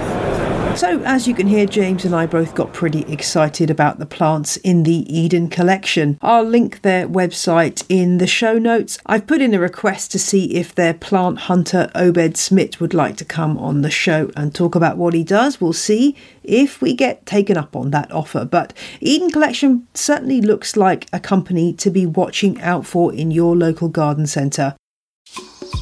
So, 0.78 1.02
as 1.06 1.28
you 1.28 1.34
can 1.34 1.48
hear, 1.48 1.66
James 1.66 2.06
and 2.06 2.14
I 2.14 2.28
both 2.28 2.54
got 2.54 2.72
pretty 2.72 3.02
excited 3.12 3.72
about 3.72 3.98
the 3.98 4.06
plants 4.06 4.58
in 4.58 4.84
the 4.84 5.12
Eden 5.12 5.50
collection. 5.50 6.20
I'll 6.22 6.44
link 6.44 6.84
their 6.84 7.08
website 7.08 7.84
in 7.90 8.20
the 8.20 8.28
show 8.28 8.60
notes. 8.60 9.00
I've 9.08 9.26
put 9.26 9.42
in 9.42 9.56
a 9.56 9.60
request 9.60 10.12
to 10.12 10.20
see 10.20 10.54
if 10.56 10.76
their 10.76 10.94
plant 10.94 11.40
hunter 11.40 11.90
Obed 11.96 12.38
Smith 12.38 12.80
would 12.80 12.94
like 12.94 13.18
to 13.18 13.26
come 13.26 13.58
on 13.58 13.82
the 13.82 13.90
show 13.90 14.30
and 14.36 14.54
talk 14.54 14.76
about 14.76 14.98
what 14.98 15.16
he 15.16 15.24
does. 15.24 15.60
We'll 15.60 15.74
see 15.74 16.16
if 16.44 16.80
we 16.80 16.94
get 16.94 17.26
taken 17.26 17.58
up 17.58 17.76
on 17.76 17.90
that 17.90 18.12
offer. 18.12 18.46
But 18.46 18.72
Eden 19.00 19.32
Collection 19.32 19.88
certainly 19.96 20.42
looks 20.42 20.78
like 20.78 21.08
a 21.12 21.20
company 21.20 21.74
to 21.74 21.90
be 21.90 22.06
watching 22.06 22.62
out 22.62 22.86
for 22.86 23.12
in 23.12 23.32
your 23.32 23.56
local 23.56 23.90
garden 23.90 24.28
centre. 24.28 24.76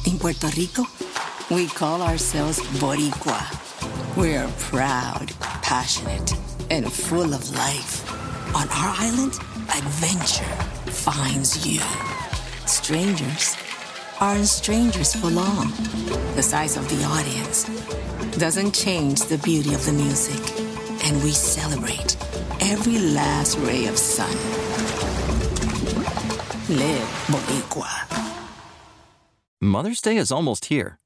In 0.06 0.18
Puerto 0.18 0.48
Rico, 0.56 0.84
we 1.50 1.66
call 1.66 2.00
ourselves 2.00 2.60
Boricua. 2.80 3.65
We're 4.16 4.48
proud, 4.58 5.30
passionate, 5.60 6.32
and 6.70 6.90
full 6.90 7.34
of 7.34 7.50
life. 7.54 8.10
On 8.56 8.66
our 8.70 8.94
island, 8.96 9.34
adventure 9.68 10.56
finds 10.90 11.66
you. 11.66 11.80
Strangers 12.66 13.54
aren't 14.18 14.46
strangers 14.46 15.14
for 15.14 15.28
long. 15.28 15.70
The 16.34 16.42
size 16.42 16.78
of 16.78 16.88
the 16.88 17.04
audience 17.04 17.64
doesn't 18.38 18.72
change 18.74 19.20
the 19.24 19.36
beauty 19.36 19.74
of 19.74 19.84
the 19.84 19.92
music, 19.92 20.40
and 21.04 21.22
we 21.22 21.32
celebrate 21.32 22.16
every 22.60 22.98
last 22.98 23.58
ray 23.58 23.84
of 23.84 23.98
sun. 23.98 24.32
Live 26.74 27.08
Boricua. 27.28 28.32
Mother's 29.60 30.00
Day 30.00 30.16
is 30.16 30.32
almost 30.32 30.66
here, 30.66 30.98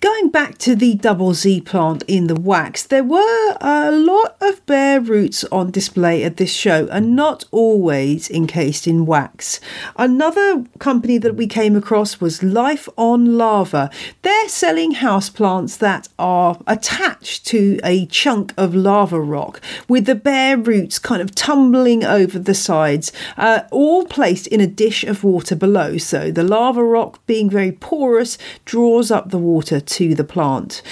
Going 0.00 0.28
back 0.28 0.58
to 0.58 0.76
the 0.76 0.94
double 0.94 1.34
Z 1.34 1.62
plant 1.62 2.04
in 2.06 2.28
the 2.28 2.40
wax, 2.40 2.84
there 2.84 3.02
were 3.02 3.56
a 3.60 3.90
lot 3.90 4.36
of 4.40 4.64
bare 4.64 5.00
roots 5.00 5.42
on 5.50 5.72
display 5.72 6.22
at 6.22 6.36
this 6.36 6.52
show 6.52 6.86
and 6.92 7.16
not 7.16 7.44
always 7.50 8.30
encased 8.30 8.86
in 8.86 9.06
wax. 9.06 9.58
Another 9.96 10.64
company 10.78 11.18
that 11.18 11.34
we 11.34 11.48
came 11.48 11.74
across 11.74 12.20
was 12.20 12.44
Life 12.44 12.88
on 12.96 13.36
Lava. 13.36 13.90
They're 14.22 14.48
selling 14.48 14.94
houseplants 14.94 15.78
that 15.78 16.08
are 16.16 16.60
attached 16.68 17.44
to 17.48 17.80
a 17.82 18.06
chunk 18.06 18.54
of 18.56 18.76
lava 18.76 19.20
rock 19.20 19.60
with 19.88 20.06
the 20.06 20.14
bare 20.14 20.56
roots 20.56 21.00
kind 21.00 21.20
of 21.20 21.34
tumbling 21.34 22.04
over 22.04 22.38
the 22.38 22.54
sides, 22.54 23.10
uh, 23.36 23.62
all 23.72 24.04
placed 24.04 24.46
in 24.46 24.60
a 24.60 24.66
dish 24.68 25.02
of 25.02 25.24
water 25.24 25.56
below. 25.56 25.96
So 25.98 26.30
the 26.30 26.44
lava 26.44 26.84
rock, 26.84 27.26
being 27.26 27.50
very 27.50 27.72
porous, 27.72 28.38
draws 28.64 29.10
up 29.10 29.30
the 29.30 29.38
water 29.38 29.80
to 29.88 30.14
the 30.14 30.24
plant. 30.24 30.82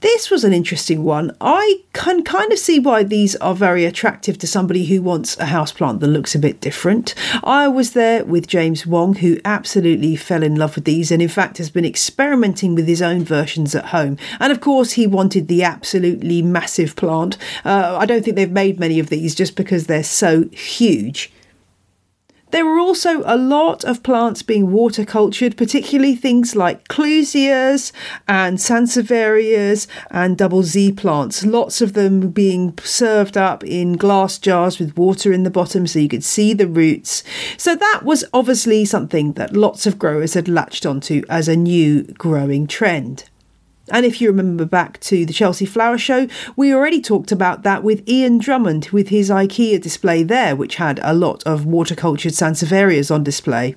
This 0.00 0.30
was 0.30 0.44
an 0.44 0.52
interesting 0.52 1.04
one. 1.04 1.34
I 1.40 1.80
can 1.94 2.22
kind 2.22 2.52
of 2.52 2.58
see 2.58 2.78
why 2.78 3.02
these 3.02 3.34
are 3.36 3.54
very 3.54 3.86
attractive 3.86 4.36
to 4.38 4.46
somebody 4.46 4.84
who 4.84 5.00
wants 5.00 5.38
a 5.38 5.46
houseplant 5.46 6.00
that 6.00 6.08
looks 6.08 6.34
a 6.34 6.38
bit 6.38 6.60
different. 6.60 7.14
I 7.42 7.66
was 7.66 7.94
there 7.94 8.22
with 8.22 8.46
James 8.46 8.86
Wong, 8.86 9.14
who 9.14 9.40
absolutely 9.44 10.14
fell 10.14 10.42
in 10.42 10.56
love 10.56 10.74
with 10.74 10.84
these 10.84 11.10
and, 11.10 11.22
in 11.22 11.30
fact, 11.30 11.56
has 11.56 11.70
been 11.70 11.86
experimenting 11.86 12.74
with 12.74 12.86
his 12.86 13.00
own 13.00 13.24
versions 13.24 13.74
at 13.74 13.86
home. 13.86 14.18
And 14.38 14.52
of 14.52 14.60
course, 14.60 14.92
he 14.92 15.06
wanted 15.06 15.48
the 15.48 15.62
absolutely 15.62 16.42
massive 16.42 16.94
plant. 16.94 17.38
Uh, 17.64 17.96
I 17.98 18.04
don't 18.04 18.22
think 18.22 18.36
they've 18.36 18.50
made 18.50 18.78
many 18.78 19.00
of 19.00 19.08
these 19.08 19.34
just 19.34 19.56
because 19.56 19.86
they're 19.86 20.04
so 20.04 20.44
huge. 20.50 21.32
There 22.56 22.64
were 22.64 22.78
also 22.78 23.22
a 23.26 23.36
lot 23.36 23.84
of 23.84 24.02
plants 24.02 24.42
being 24.42 24.72
water 24.72 25.04
cultured, 25.04 25.58
particularly 25.58 26.16
things 26.16 26.56
like 26.56 26.88
clusias 26.88 27.92
and 28.26 28.56
sansevierias 28.56 29.86
and 30.10 30.38
double 30.38 30.62
Z 30.62 30.92
plants. 30.92 31.44
Lots 31.44 31.82
of 31.82 31.92
them 31.92 32.30
being 32.30 32.72
served 32.82 33.36
up 33.36 33.62
in 33.62 33.98
glass 33.98 34.38
jars 34.38 34.78
with 34.78 34.96
water 34.96 35.34
in 35.34 35.42
the 35.42 35.50
bottom 35.50 35.86
so 35.86 35.98
you 35.98 36.08
could 36.08 36.24
see 36.24 36.54
the 36.54 36.66
roots. 36.66 37.22
So 37.58 37.76
that 37.76 38.00
was 38.04 38.24
obviously 38.32 38.86
something 38.86 39.34
that 39.34 39.52
lots 39.52 39.84
of 39.84 39.98
growers 39.98 40.32
had 40.32 40.48
latched 40.48 40.86
onto 40.86 41.24
as 41.28 41.48
a 41.48 41.56
new 41.56 42.04
growing 42.04 42.66
trend. 42.66 43.24
And 43.90 44.04
if 44.04 44.20
you 44.20 44.28
remember 44.28 44.64
back 44.64 45.00
to 45.00 45.24
the 45.24 45.32
Chelsea 45.32 45.64
Flower 45.64 45.96
Show, 45.98 46.28
we 46.56 46.74
already 46.74 47.00
talked 47.00 47.32
about 47.32 47.62
that 47.62 47.82
with 47.82 48.06
Ian 48.08 48.38
Drummond 48.38 48.90
with 48.92 49.08
his 49.08 49.30
IKEA 49.30 49.80
display 49.80 50.22
there, 50.22 50.54
which 50.54 50.76
had 50.76 51.00
a 51.02 51.14
lot 51.14 51.42
of 51.44 51.64
water 51.64 51.86
watercultured 51.86 52.32
Sansevierias 52.32 53.14
on 53.14 53.22
display. 53.22 53.76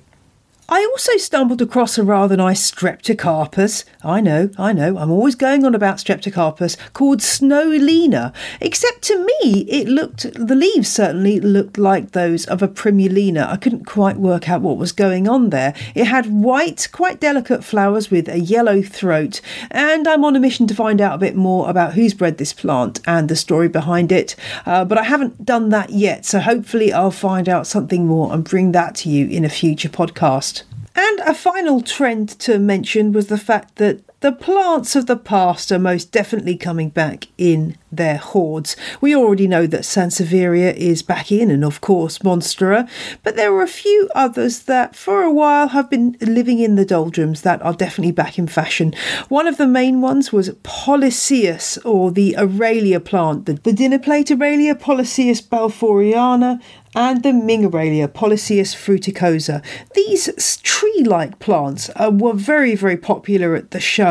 I 0.72 0.84
also 0.84 1.16
stumbled 1.16 1.60
across 1.60 1.98
a 1.98 2.04
rather 2.04 2.36
nice 2.36 2.70
Streptocarpus. 2.70 3.84
I 4.04 4.20
know, 4.20 4.50
I 4.56 4.72
know, 4.72 4.98
I'm 4.98 5.10
always 5.10 5.34
going 5.34 5.66
on 5.66 5.74
about 5.74 5.96
Streptocarpus, 5.96 6.76
called 6.92 7.18
Snowlina. 7.18 8.32
Except 8.60 9.02
to 9.02 9.18
me, 9.18 9.62
it 9.62 9.88
looked, 9.88 10.32
the 10.34 10.54
leaves 10.54 10.88
certainly 10.88 11.40
looked 11.40 11.76
like 11.76 12.12
those 12.12 12.46
of 12.46 12.62
a 12.62 12.68
Primulina. 12.68 13.48
I 13.48 13.56
couldn't 13.56 13.84
quite 13.84 14.18
work 14.18 14.48
out 14.48 14.60
what 14.60 14.76
was 14.76 14.92
going 14.92 15.28
on 15.28 15.50
there. 15.50 15.74
It 15.96 16.04
had 16.04 16.26
white, 16.26 16.86
quite 16.92 17.18
delicate 17.18 17.64
flowers 17.64 18.12
with 18.12 18.28
a 18.28 18.38
yellow 18.38 18.80
throat, 18.80 19.40
and 19.72 20.06
I'm 20.06 20.24
on 20.24 20.36
a 20.36 20.40
mission 20.40 20.68
to 20.68 20.74
find 20.74 21.00
out 21.00 21.16
a 21.16 21.18
bit 21.18 21.34
more 21.34 21.68
about 21.68 21.94
who's 21.94 22.14
bred 22.14 22.38
this 22.38 22.52
plant 22.52 23.00
and 23.08 23.28
the 23.28 23.34
story 23.34 23.66
behind 23.66 24.12
it. 24.12 24.36
Uh, 24.64 24.84
but 24.84 24.98
I 24.98 25.02
haven't 25.02 25.44
done 25.44 25.70
that 25.70 25.90
yet, 25.90 26.24
so 26.24 26.38
hopefully 26.38 26.92
I'll 26.92 27.10
find 27.10 27.48
out 27.48 27.66
something 27.66 28.06
more 28.06 28.32
and 28.32 28.44
bring 28.44 28.70
that 28.70 28.94
to 28.96 29.08
you 29.08 29.26
in 29.26 29.44
a 29.44 29.48
future 29.48 29.88
podcast. 29.88 30.59
And 30.94 31.20
a 31.20 31.34
final 31.34 31.80
trend 31.80 32.30
to 32.40 32.58
mention 32.58 33.12
was 33.12 33.28
the 33.28 33.38
fact 33.38 33.76
that 33.76 34.00
the 34.20 34.32
plants 34.32 34.94
of 34.94 35.06
the 35.06 35.16
past 35.16 35.72
are 35.72 35.78
most 35.78 36.12
definitely 36.12 36.56
coming 36.56 36.90
back 36.90 37.28
in 37.38 37.76
their 37.90 38.18
hordes. 38.18 38.76
We 39.00 39.16
already 39.16 39.48
know 39.48 39.66
that 39.66 39.80
Sansevieria 39.80 40.74
is 40.74 41.02
back 41.02 41.32
in, 41.32 41.50
and 41.50 41.64
of 41.64 41.80
course 41.80 42.18
Monstera, 42.18 42.88
but 43.22 43.36
there 43.36 43.52
are 43.54 43.62
a 43.62 43.66
few 43.66 44.08
others 44.14 44.60
that 44.64 44.94
for 44.94 45.22
a 45.22 45.32
while 45.32 45.68
have 45.68 45.88
been 45.88 46.16
living 46.20 46.58
in 46.58 46.76
the 46.76 46.84
doldrums 46.84 47.42
that 47.42 47.62
are 47.62 47.72
definitely 47.72 48.12
back 48.12 48.38
in 48.38 48.46
fashion. 48.46 48.94
One 49.28 49.46
of 49.46 49.56
the 49.56 49.66
main 49.66 50.00
ones 50.00 50.32
was 50.32 50.50
Polyscias, 50.62 51.78
or 51.84 52.10
the 52.10 52.34
Aralia 52.38 53.02
plant, 53.04 53.46
the, 53.46 53.54
the 53.54 53.72
dinner 53.72 53.98
plate 53.98 54.28
Aralia, 54.28 54.74
Polyscias 54.74 55.40
balfouriana, 55.42 56.60
and 56.94 57.22
the 57.22 57.32
Ming 57.32 57.70
Aralia, 57.70 58.08
Polyscias 58.08 58.74
fruticosa. 58.74 59.62
These 59.94 60.56
tree 60.62 61.04
like 61.04 61.38
plants 61.38 61.88
uh, 61.96 62.10
were 62.12 62.32
very, 62.32 62.74
very 62.74 62.96
popular 62.96 63.54
at 63.54 63.70
the 63.70 63.80
show, 63.80 64.09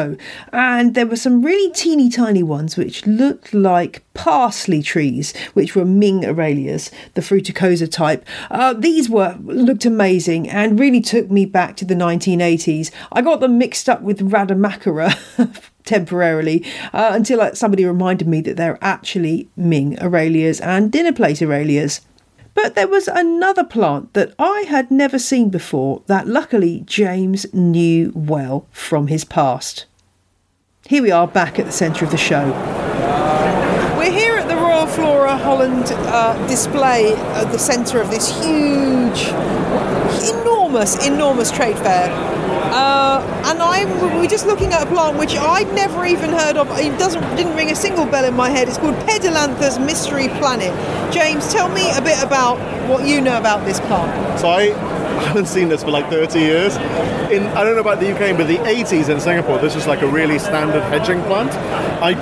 and 0.51 0.95
there 0.95 1.05
were 1.05 1.15
some 1.15 1.41
really 1.41 1.71
teeny 1.73 2.09
tiny 2.09 2.43
ones 2.43 2.77
which 2.77 3.05
looked 3.05 3.53
like 3.53 4.03
parsley 4.13 4.81
trees, 4.81 5.33
which 5.53 5.75
were 5.75 5.85
Ming 5.85 6.21
Aralias, 6.21 6.91
the 7.13 7.21
fruticosa 7.21 7.89
type. 7.89 8.25
Uh, 8.51 8.73
these 8.73 9.09
were 9.09 9.37
looked 9.43 9.85
amazing 9.85 10.49
and 10.49 10.79
really 10.79 11.01
took 11.01 11.29
me 11.29 11.45
back 11.45 11.75
to 11.77 11.85
the 11.85 11.95
1980s. 11.95 12.91
I 13.11 13.21
got 13.21 13.39
them 13.39 13.57
mixed 13.57 13.87
up 13.89 14.01
with 14.01 14.29
Radermachera. 14.31 15.17
temporarily 15.85 16.63
uh, 16.93 17.09
until 17.13 17.41
uh, 17.41 17.53
somebody 17.55 17.83
reminded 17.83 18.27
me 18.27 18.41
that 18.41 18.57
they're 18.57 18.77
actually 18.79 19.49
Ming 19.55 19.95
Aralias 19.95 20.61
and 20.63 20.91
dinner 20.91 21.13
plate 21.13 21.37
Aralias. 21.37 22.01
But 22.53 22.75
there 22.75 22.87
was 22.87 23.07
another 23.07 23.63
plant 23.63 24.13
that 24.13 24.33
I 24.37 24.65
had 24.67 24.91
never 24.91 25.17
seen 25.17 25.49
before 25.49 26.03
that 26.07 26.27
luckily 26.27 26.83
James 26.85 27.51
knew 27.53 28.11
well 28.13 28.67
from 28.71 29.07
his 29.07 29.23
past. 29.23 29.85
Here 30.89 31.03
we 31.03 31.11
are 31.11 31.27
back 31.27 31.59
at 31.59 31.67
the 31.67 31.71
centre 31.71 32.03
of 32.03 32.09
the 32.09 32.17
show. 32.17 32.49
We're 33.95 34.11
here 34.11 34.37
at 34.37 34.47
the 34.47 34.55
Royal 34.55 34.87
Flora 34.87 35.37
Holland 35.37 35.85
uh, 35.87 36.47
display 36.47 37.13
at 37.13 37.51
the 37.51 37.59
centre 37.59 38.01
of 38.01 38.09
this 38.09 38.31
huge, 38.41 39.27
enormous, 40.33 41.05
enormous 41.05 41.51
trade 41.51 41.77
fair. 41.77 42.09
Uh, 42.73 43.21
and 43.45 43.61
I'm 43.61 44.17
we're 44.17 44.25
just 44.25 44.47
looking 44.47 44.73
at 44.73 44.81
a 44.81 44.87
plant 44.87 45.19
which 45.19 45.35
I'd 45.35 45.71
never 45.75 46.07
even 46.07 46.31
heard 46.31 46.57
of. 46.57 46.67
It 46.79 46.97
doesn't 46.97 47.21
didn't 47.35 47.55
ring 47.55 47.69
a 47.69 47.75
single 47.75 48.07
bell 48.07 48.25
in 48.25 48.33
my 48.33 48.49
head. 48.49 48.67
It's 48.67 48.79
called 48.79 48.95
Pedilanthus 49.05 49.77
Mystery 49.85 50.29
Planet. 50.39 50.73
James, 51.13 51.53
tell 51.53 51.69
me 51.69 51.95
a 51.95 52.01
bit 52.01 52.19
about 52.23 52.57
what 52.89 53.05
you 53.05 53.21
know 53.21 53.37
about 53.37 53.63
this 53.63 53.79
plant. 53.81 54.39
So 54.39 54.49
I 54.49 54.98
haven't 55.21 55.47
seen 55.47 55.69
this 55.69 55.83
for 55.83 55.91
like 55.91 56.09
30 56.09 56.39
years. 56.39 56.75
In 57.31 57.43
I 57.47 57.63
don't 57.63 57.75
know 57.75 57.81
about 57.81 57.99
the 57.99 58.11
UK, 58.13 58.37
but 58.37 58.47
the 58.47 58.57
80s 58.57 59.09
in 59.09 59.19
Singapore, 59.19 59.59
this 59.59 59.75
was 59.75 59.87
like 59.87 60.01
a 60.01 60.07
really 60.07 60.39
standard 60.39 60.81
hedging 60.83 61.21
plant. 61.23 61.51
I 62.01 62.13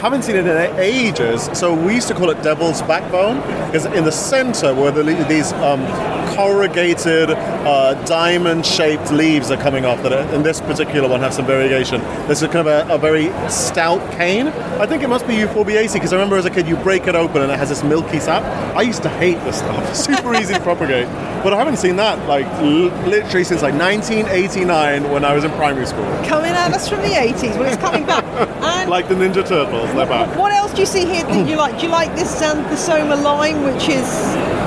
haven't 0.00 0.22
seen 0.22 0.36
it 0.36 0.46
in 0.46 0.80
ages, 0.80 1.50
so 1.52 1.74
we 1.74 1.94
used 1.94 2.08
to 2.08 2.14
call 2.14 2.30
it 2.30 2.42
devil's 2.42 2.80
backbone 2.82 3.36
because 3.66 3.84
in 3.86 4.04
the 4.04 4.12
center 4.12 4.74
were 4.74 4.90
the, 4.90 5.02
these 5.28 5.52
um, 5.54 5.86
corrugated 6.34 7.30
uh, 7.30 7.92
diamond-shaped 8.04 9.10
leaves 9.12 9.50
are 9.50 9.58
coming 9.58 9.84
off. 9.84 10.02
That 10.02 10.32
in 10.32 10.42
this 10.42 10.60
particular 10.60 11.06
one 11.06 11.20
have 11.20 11.34
some 11.34 11.44
variegation. 11.44 12.00
This 12.28 12.40
is 12.40 12.48
kind 12.48 12.66
of 12.66 12.88
a, 12.88 12.94
a 12.94 12.98
very 12.98 13.28
stout 13.50 14.00
cane. 14.12 14.48
I 14.48 14.86
think 14.86 15.02
it 15.02 15.08
must 15.08 15.26
be 15.26 15.34
Euphorbiaceae 15.34 15.94
because 15.94 16.14
I 16.14 16.16
remember 16.16 16.36
as 16.36 16.46
a 16.46 16.50
kid 16.50 16.66
you 16.66 16.76
break 16.76 17.06
it 17.06 17.14
open 17.14 17.42
and 17.42 17.52
it 17.52 17.58
has 17.58 17.68
this 17.68 17.84
milky 17.84 18.20
sap. 18.20 18.42
I 18.74 18.82
used 18.82 19.02
to 19.02 19.10
hate 19.10 19.38
this 19.44 19.58
stuff. 19.58 19.94
Super 20.10 20.34
easy 20.34 20.54
to 20.54 20.60
propagate, 20.60 21.06
but 21.42 21.52
I 21.54 21.56
haven't 21.58 21.76
seen 21.78 21.96
that 21.96 22.18
like 22.28 22.46
l- 22.46 22.88
literally 23.08 23.44
since 23.44 23.62
like 23.62 23.74
1989 23.74 25.10
when 25.10 25.24
I 25.24 25.34
was 25.34 25.44
in 25.44 25.50
primary 25.52 25.86
school. 25.86 26.04
Coming 26.26 26.52
at 26.52 26.72
us 26.72 26.88
from 26.88 27.00
the 27.00 27.08
80s. 27.08 27.58
Well, 27.58 27.64
it's 27.72 27.76
coming 27.80 28.04
back. 28.06 28.24
And 28.62 28.90
like 28.96 29.08
the 29.08 29.14
Ninja 29.14 29.46
Turtles, 29.46 29.92
they're 29.94 30.06
back. 30.06 30.36
What 30.38 30.52
else 30.52 30.72
do 30.74 30.80
you 30.80 30.86
see 30.86 31.04
here 31.04 31.22
that 31.24 31.48
you 31.48 31.56
like? 31.56 31.76
Do 31.78 31.86
you 31.86 31.92
like 31.92 32.14
this 32.16 32.40
um, 32.42 32.64
Xanthosoma 32.64 33.22
lime, 33.22 33.62
which 33.64 33.88
is 33.88 34.06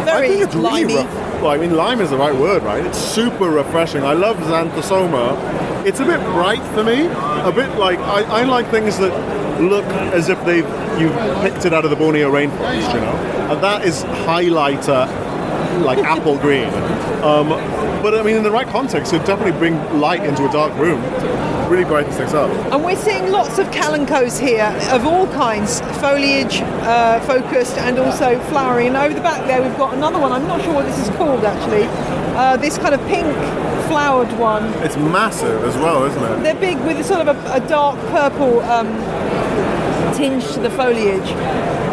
very 0.06 0.26
I 0.26 0.30
think 0.30 0.42
it's 0.44 0.56
limey? 0.56 0.84
really 0.96 1.06
rough. 1.06 1.42
Well, 1.42 1.52
I 1.52 1.58
mean, 1.58 1.76
lime 1.76 2.00
is 2.02 2.10
the 2.10 2.18
right 2.18 2.34
word, 2.36 2.64
right? 2.64 2.86
It's 2.86 2.98
super 2.98 3.50
refreshing. 3.50 4.04
I 4.04 4.14
love 4.14 4.38
Xanthosoma. 4.38 5.86
It's 5.86 6.00
a 6.00 6.06
bit 6.06 6.20
bright 6.22 6.62
for 6.74 6.84
me. 6.84 7.08
A 7.08 7.52
bit 7.52 7.78
like 7.78 8.00
I, 8.00 8.22
I 8.42 8.44
like 8.44 8.70
things 8.70 8.98
that 9.00 9.12
look 9.62 9.86
as 10.14 10.30
if 10.30 10.44
they've 10.46 10.68
you've 11.00 11.14
picked 11.42 11.66
it 11.66 11.74
out 11.74 11.84
of 11.84 11.90
the 11.90 11.96
Borneo 11.98 12.32
rainforest, 12.32 12.94
you 12.94 13.02
know. 13.02 13.16
And 13.52 13.62
that 13.64 13.84
is 13.86 14.04
highlighter, 14.04 15.08
like 15.82 16.00
apple 16.00 16.38
green. 16.38 16.68
Um, 17.24 17.50
but 18.02 18.14
I 18.14 18.22
mean, 18.22 18.36
in 18.36 18.44
the 18.44 18.52
right 18.52 18.68
context, 18.68 19.14
it 19.14 19.26
definitely 19.26 19.58
bring 19.58 19.76
light 20.00 20.24
into 20.24 20.48
a 20.48 20.52
dark 20.52 20.76
room. 20.78 21.02
Really 21.70 21.86
brightens 21.86 22.18
things 22.18 22.34
up. 22.34 22.52
And 22.72 22.84
we're 22.84 22.98
seeing 22.98 23.32
lots 23.32 23.58
of 23.58 23.68
kalanchoes 23.68 24.40
here 24.40 24.76
of 24.92 25.06
all 25.06 25.28
kinds, 25.28 25.80
foliage 26.00 26.62
uh, 26.62 27.20
focused 27.22 27.78
and 27.78 27.98
also 27.98 28.40
flowering. 28.50 28.88
And 28.88 28.98
over 28.98 29.14
the 29.14 29.22
back 29.22 29.48
there, 29.48 29.62
we've 29.62 29.78
got 29.78 29.94
another 29.94 30.20
one. 30.20 30.32
I'm 30.32 30.46
not 30.46 30.62
sure 30.62 30.74
what 30.74 30.86
this 30.86 31.00
is 31.00 31.10
called 31.16 31.46
actually. 31.46 31.88
Uh, 32.36 32.58
this 32.58 32.78
kind 32.78 32.94
of 32.94 33.02
pink 33.08 33.34
flowered 33.88 34.32
one. 34.38 34.66
It's 34.84 34.98
massive 34.98 35.64
as 35.64 35.76
well, 35.76 36.04
isn't 36.04 36.24
it? 36.24 36.44
They're 36.44 36.56
big 36.56 36.80
with 36.82 37.00
a 37.00 37.04
sort 37.04 37.28
of 37.28 37.36
a, 37.36 37.54
a 37.54 37.68
dark 37.68 37.98
purple 38.10 38.60
um, 38.62 38.88
tinge 40.14 40.46
to 40.54 40.60
the 40.60 40.70
foliage. 40.72 41.30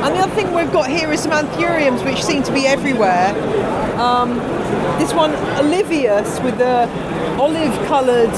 And 0.02 0.14
the 0.14 0.20
other 0.20 0.34
thing 0.34 0.52
we've 0.54 0.72
got 0.72 0.88
here 0.88 1.12
is 1.12 1.20
some 1.22 1.32
anthuriums, 1.32 2.02
which 2.04 2.22
seem 2.24 2.42
to 2.44 2.52
be 2.52 2.66
everywhere. 2.66 3.28
Um, 4.00 4.34
this 4.98 5.12
one, 5.12 5.32
Olivius, 5.58 6.42
with 6.42 6.58
the 6.58 6.88
olive-coloured 7.38 8.30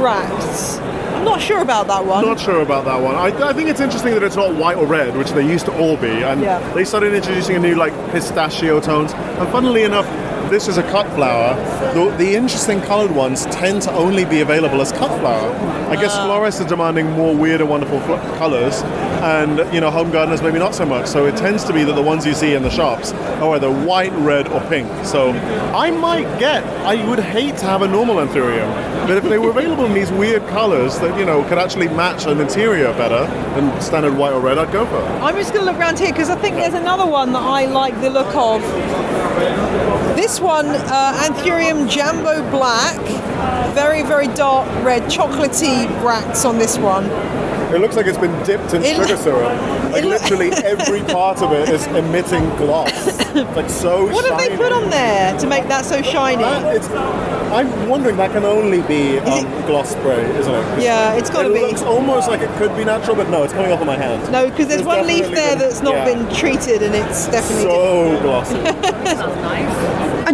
bracts. 0.00 0.78
I'm 0.78 1.24
not 1.24 1.40
sure 1.40 1.60
about 1.60 1.86
that 1.88 2.04
one. 2.04 2.24
Not 2.24 2.38
sure 2.40 2.60
about 2.60 2.84
that 2.84 3.00
one. 3.00 3.14
I, 3.14 3.26
I 3.48 3.52
think 3.52 3.68
it's 3.68 3.80
interesting 3.80 4.12
that 4.14 4.22
it's 4.22 4.36
not 4.36 4.54
white 4.54 4.76
or 4.76 4.86
red, 4.86 5.16
which 5.16 5.30
they 5.30 5.44
used 5.46 5.66
to 5.66 5.76
all 5.78 5.96
be, 5.96 6.08
and 6.22 6.40
Yeah. 6.40 6.58
they 6.74 6.84
started 6.84 7.14
introducing 7.14 7.56
a 7.56 7.58
new 7.58 7.74
like 7.74 7.92
pistachio 8.12 8.80
tones. 8.80 9.12
And 9.12 9.48
funnily 9.48 9.82
enough, 9.84 10.06
this 10.50 10.68
is 10.68 10.78
a 10.78 10.82
cut 10.84 11.06
flower. 11.14 11.54
The, 11.94 12.16
the 12.16 12.34
interesting 12.34 12.80
coloured 12.82 13.10
ones 13.10 13.46
tend 13.46 13.82
to 13.82 13.92
only 13.92 14.24
be 14.24 14.40
available 14.40 14.80
as 14.80 14.92
cut 14.92 15.18
flower. 15.20 15.50
I 15.90 15.96
guess 15.96 16.12
ah. 16.14 16.26
florists 16.26 16.60
are 16.60 16.68
demanding 16.68 17.10
more 17.12 17.34
weird 17.34 17.60
and 17.60 17.70
wonderful 17.70 18.00
fl- 18.00 18.14
colours, 18.38 18.82
and 19.22 19.58
you 19.74 19.80
know, 19.80 19.90
home 19.90 20.10
gardeners 20.10 20.42
maybe 20.42 20.58
not 20.58 20.74
so 20.74 20.84
much. 20.84 21.06
So 21.06 21.26
it 21.26 21.36
tends 21.36 21.64
to 21.64 21.72
be 21.72 21.84
that 21.84 21.94
the 21.94 22.02
ones 22.02 22.26
you 22.26 22.34
see 22.34 22.54
in 22.54 22.62
the 22.62 22.70
shops 22.70 23.12
are 23.12 23.54
either 23.56 23.70
white, 23.70 24.12
red, 24.12 24.48
or 24.48 24.60
pink. 24.68 24.88
So 25.04 25.30
I 25.74 25.90
might 25.90 26.38
get. 26.38 26.64
I 26.84 27.08
would 27.08 27.20
hate 27.20 27.56
to 27.58 27.66
have 27.66 27.82
a 27.82 27.88
normal 27.88 28.16
anthurium, 28.16 28.68
but 29.06 29.16
if 29.16 29.24
they 29.24 29.38
were 29.38 29.50
available 29.50 29.84
in 29.84 29.94
these 29.94 30.12
weird 30.12 30.46
colours 30.48 30.98
that 31.00 31.18
you 31.18 31.24
know 31.24 31.42
could 31.44 31.58
actually 31.58 31.88
match 31.88 32.26
an 32.26 32.40
interior 32.40 32.92
better 32.92 33.26
than 33.54 33.80
standard 33.80 34.16
white 34.16 34.32
or 34.32 34.40
red, 34.40 34.58
I'd 34.58 34.72
go 34.72 34.86
for 34.86 34.98
it. 34.98 35.22
I'm 35.22 35.34
just 35.36 35.52
going 35.52 35.64
to 35.64 35.72
look 35.72 35.80
around 35.80 35.98
here 35.98 36.12
because 36.12 36.30
I 36.30 36.36
think 36.36 36.56
there's 36.56 36.74
another 36.74 37.06
one 37.06 37.32
that 37.32 37.42
I 37.42 37.66
like 37.66 38.00
the 38.00 38.10
look 38.10 38.34
of. 38.34 38.62
This 40.16 40.40
one, 40.40 40.66
uh, 40.66 41.12
Anthurium 41.28 41.88
Jambo 41.88 42.48
Black, 42.50 42.96
very, 43.74 44.02
very 44.02 44.28
dark 44.28 44.66
red, 44.82 45.02
chocolatey 45.04 45.86
bracts 46.00 46.44
on 46.44 46.58
this 46.58 46.78
one. 46.78 47.04
It 47.74 47.80
looks 47.80 47.96
like 47.96 48.06
it's 48.06 48.16
been 48.18 48.32
dipped 48.44 48.72
in 48.74 48.82
It- 48.82 48.96
sugar 48.96 49.16
syrup. 49.16 49.52
Like 49.86 50.02
it- 50.04 50.08
literally 50.08 50.50
every 50.64 51.00
part 51.02 51.40
of 51.42 51.52
it 51.52 51.68
is 51.70 51.86
emitting 51.88 52.44
gloss. 52.56 52.90
It's 53.06 53.34
like 53.56 53.70
so 53.70 54.06
shiny. 54.06 54.12
What 54.14 54.24
have 54.26 54.38
they 54.38 54.54
put 54.56 54.72
on 54.72 54.90
there 54.90 55.38
to 55.38 55.46
make 55.46 55.68
that 55.68 55.84
so 55.86 56.02
shiny? 56.02 56.42
That, 56.42 56.76
it's, 56.76 56.88
I'm 56.90 57.88
wondering 57.88 58.16
that 58.16 58.32
can 58.32 58.44
only 58.44 58.82
be 58.82 59.18
um, 59.20 59.44
gloss 59.66 59.90
spray, 59.92 60.22
isn't 60.38 60.52
it? 60.52 60.82
Yeah, 60.82 61.14
it's 61.14 61.30
gotta 61.30 61.50
it 61.50 61.54
be. 61.54 61.60
looks 61.60 61.82
almost 61.82 62.28
like 62.28 62.40
it 62.40 62.50
could 62.58 62.76
be 62.76 62.84
natural, 62.84 63.16
but 63.16 63.30
no, 63.30 63.42
it's 63.44 63.52
coming 63.54 63.70
off 63.72 63.80
of 63.80 63.86
my 63.86 63.96
hand. 63.96 64.30
No, 64.32 64.50
because 64.50 64.66
there's 64.68 64.80
It's 64.80 64.86
one 64.86 65.06
leaf 65.06 65.26
there 65.30 65.50
been- 65.56 65.58
that's 65.60 65.80
not 65.82 65.94
yeah. 65.94 66.04
been 66.04 66.34
treated 66.34 66.82
and 66.82 66.94
it's 66.94 67.28
definitely 67.28 67.62
so 67.62 68.20
glossy. 68.22 68.56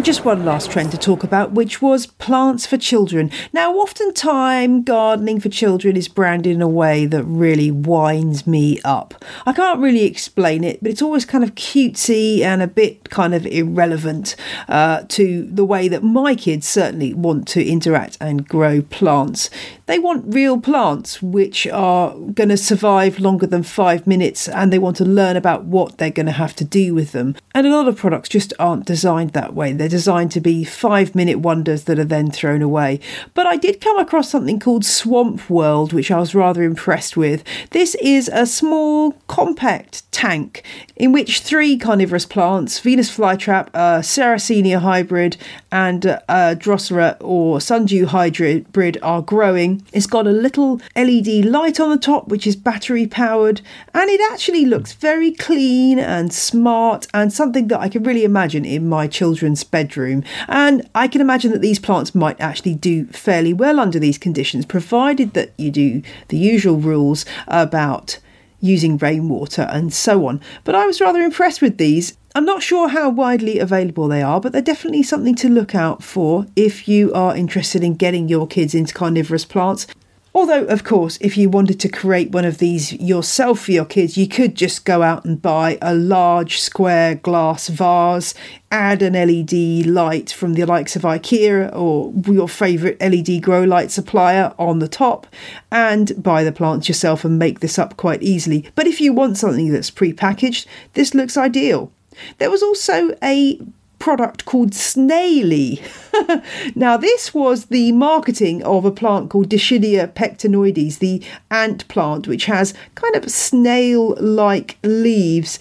And 0.03 0.05
just 0.05 0.25
one 0.25 0.43
last 0.43 0.69
trend 0.69 0.91
to 0.91 0.97
talk 0.97 1.23
about, 1.23 1.53
which 1.53 1.81
was 1.81 2.07
plants 2.07 2.65
for 2.65 2.77
children. 2.77 3.31
Now, 3.53 3.73
oftentimes 3.75 4.83
gardening 4.83 5.39
for 5.39 5.47
children 5.47 5.95
is 5.95 6.09
branded 6.09 6.55
in 6.55 6.61
a 6.61 6.67
way 6.67 7.05
that 7.05 7.23
really 7.23 7.71
winds 7.71 8.45
me 8.45 8.81
up. 8.83 9.15
I 9.45 9.53
can't 9.53 9.79
really 9.79 10.03
explain 10.03 10.65
it, 10.65 10.79
but 10.81 10.91
it's 10.91 11.01
always 11.01 11.23
kind 11.23 11.41
of 11.41 11.55
cutesy 11.55 12.41
and 12.41 12.61
a 12.61 12.67
bit 12.67 13.11
kind 13.11 13.33
of 13.33 13.45
irrelevant 13.45 14.35
uh, 14.67 15.03
to 15.07 15.43
the 15.43 15.63
way 15.63 15.87
that 15.87 16.03
my 16.03 16.35
kids 16.35 16.67
certainly 16.67 17.13
want 17.13 17.47
to 17.47 17.65
interact 17.65 18.17
and 18.19 18.45
grow 18.45 18.81
plants. 18.81 19.49
They 19.85 19.99
want 19.99 20.33
real 20.33 20.59
plants 20.59 21.21
which 21.21 21.67
are 21.67 22.13
going 22.15 22.49
to 22.49 22.57
survive 22.57 23.19
longer 23.19 23.45
than 23.45 23.63
five 23.63 24.07
minutes 24.07 24.47
and 24.47 24.71
they 24.71 24.79
want 24.79 24.97
to 24.97 25.05
learn 25.05 25.35
about 25.35 25.65
what 25.65 25.97
they're 25.97 26.09
going 26.09 26.25
to 26.27 26.31
have 26.31 26.55
to 26.57 26.63
do 26.63 26.93
with 26.93 27.11
them. 27.11 27.35
And 27.53 27.67
a 27.67 27.75
lot 27.75 27.87
of 27.87 27.97
products 27.97 28.29
just 28.29 28.53
aren't 28.59 28.85
designed 28.85 29.31
that 29.31 29.53
way. 29.53 29.73
They're 29.73 29.89
designed 29.89 30.31
to 30.33 30.41
be 30.41 30.63
five 30.63 31.15
minute 31.15 31.39
wonders 31.39 31.83
that 31.83 31.99
are 31.99 32.05
then 32.05 32.31
thrown 32.31 32.61
away. 32.61 33.01
But 33.33 33.45
I 33.45 33.57
did 33.57 33.81
come 33.81 33.99
across 33.99 34.29
something 34.29 34.59
called 34.59 34.85
Swamp 34.85 35.49
World, 35.49 35.91
which 35.91 36.11
I 36.11 36.19
was 36.19 36.33
rather 36.33 36.63
impressed 36.63 37.17
with. 37.17 37.43
This 37.71 37.95
is 37.95 38.29
a 38.31 38.45
small, 38.45 39.13
compact 39.27 40.09
tank 40.11 40.63
in 40.95 41.11
which 41.11 41.41
three 41.41 41.77
carnivorous 41.77 42.25
plants 42.25 42.79
Venus 42.79 43.15
flytrap, 43.15 43.67
a 43.73 43.99
Sarracenia 43.99 44.79
hybrid, 44.79 45.37
and 45.71 46.05
a 46.05 46.55
Drosera 46.55 47.17
or 47.19 47.59
Sundew 47.59 48.05
hybrid 48.05 48.97
are 49.01 49.21
growing. 49.21 49.72
It's 49.91 50.07
got 50.07 50.27
a 50.27 50.31
little 50.31 50.81
LED 50.95 51.45
light 51.45 51.79
on 51.79 51.89
the 51.89 51.97
top, 51.97 52.27
which 52.27 52.45
is 52.45 52.55
battery 52.55 53.07
powered, 53.07 53.61
and 53.93 54.09
it 54.09 54.21
actually 54.31 54.65
looks 54.65 54.93
very 54.93 55.31
clean 55.31 55.99
and 55.99 56.33
smart 56.33 57.07
and 57.13 57.31
something 57.31 57.67
that 57.67 57.79
I 57.79 57.89
can 57.89 58.03
really 58.03 58.23
imagine 58.23 58.65
in 58.65 58.89
my 58.89 59.07
children's 59.07 59.63
bedroom. 59.63 60.23
And 60.47 60.89
I 60.93 61.07
can 61.07 61.21
imagine 61.21 61.51
that 61.51 61.61
these 61.61 61.79
plants 61.79 62.13
might 62.13 62.39
actually 62.39 62.75
do 62.75 63.05
fairly 63.07 63.53
well 63.53 63.79
under 63.79 63.99
these 63.99 64.17
conditions, 64.17 64.65
provided 64.65 65.33
that 65.33 65.53
you 65.57 65.71
do 65.71 66.01
the 66.27 66.37
usual 66.37 66.77
rules 66.77 67.25
about 67.47 68.19
using 68.59 68.97
rainwater 68.97 69.63
and 69.63 69.93
so 69.93 70.25
on. 70.25 70.39
But 70.63 70.73
I 70.73 70.85
was 70.85 71.01
rather 71.01 71.19
impressed 71.21 71.61
with 71.61 71.77
these. 71.77 72.17
I'm 72.35 72.45
not 72.45 72.63
sure 72.63 72.87
how 72.87 73.11
widely 73.11 73.59
available 73.59 74.07
they 74.07 74.23
are, 74.23 74.41
but 74.41 74.53
they're 74.53 74.61
definitely 74.61 75.03
something 75.03 75.35
to 75.35 75.49
look 75.49 75.75
out 75.75 76.01
for 76.01 76.47
if 76.55 76.87
you 76.87 77.13
are 77.13 77.35
interested 77.35 77.83
in 77.83 77.93
getting 77.93 78.27
your 78.27 78.47
kids 78.47 78.73
into 78.73 78.91
carnivorous 78.91 79.45
plants. 79.45 79.85
Although, 80.33 80.63
of 80.65 80.83
course, 80.83 81.19
if 81.21 81.37
you 81.37 81.47
wanted 81.47 81.79
to 81.81 81.89
create 81.89 82.31
one 82.31 82.43
of 82.43 82.57
these 82.57 82.91
yourself 82.93 83.59
for 83.59 83.71
your 83.71 83.85
kids, 83.85 84.17
you 84.17 84.27
could 84.27 84.55
just 84.55 84.83
go 84.83 85.03
out 85.03 85.25
and 85.25 85.39
buy 85.39 85.77
a 85.79 85.93
large 85.93 86.59
square 86.59 87.13
glass 87.13 87.67
vase, 87.67 88.33
add 88.71 89.03
an 89.03 89.13
LED 89.13 89.85
light 89.85 90.31
from 90.31 90.55
the 90.55 90.65
likes 90.65 90.95
of 90.95 91.03
IKEA 91.03 91.71
or 91.75 92.11
your 92.33 92.49
favourite 92.49 92.99
LED 92.99 93.43
grow 93.43 93.63
light 93.63 93.91
supplier 93.91 94.55
on 94.57 94.79
the 94.79 94.87
top, 94.87 95.27
and 95.71 96.11
buy 96.17 96.43
the 96.43 96.51
plants 96.51 96.87
yourself 96.87 97.23
and 97.23 97.37
make 97.37 97.59
this 97.59 97.77
up 97.77 97.95
quite 97.95 98.23
easily. 98.23 98.71
But 98.73 98.87
if 98.87 98.99
you 98.99 99.13
want 99.13 99.37
something 99.37 99.71
that's 99.71 99.91
pre-packaged, 99.91 100.67
this 100.95 101.13
looks 101.13 101.37
ideal. 101.37 101.91
There 102.37 102.51
was 102.51 102.63
also 102.63 103.15
a 103.21 103.59
product 103.99 104.43
called 104.43 104.73
Snaily. 104.73 105.81
now, 106.75 106.97
this 106.97 107.33
was 107.33 107.67
the 107.67 107.93
marketing 107.93 108.61
of 108.63 108.83
a 108.83 108.91
plant 108.91 109.29
called 109.29 109.49
Dischidia 109.49 110.11
pectinoides, 110.13 110.99
the 110.99 111.23
ant 111.49 111.87
plant, 111.87 112.27
which 112.27 112.45
has 112.45 112.73
kind 112.95 113.15
of 113.15 113.31
snail 113.31 114.15
like 114.19 114.77
leaves. 114.83 115.57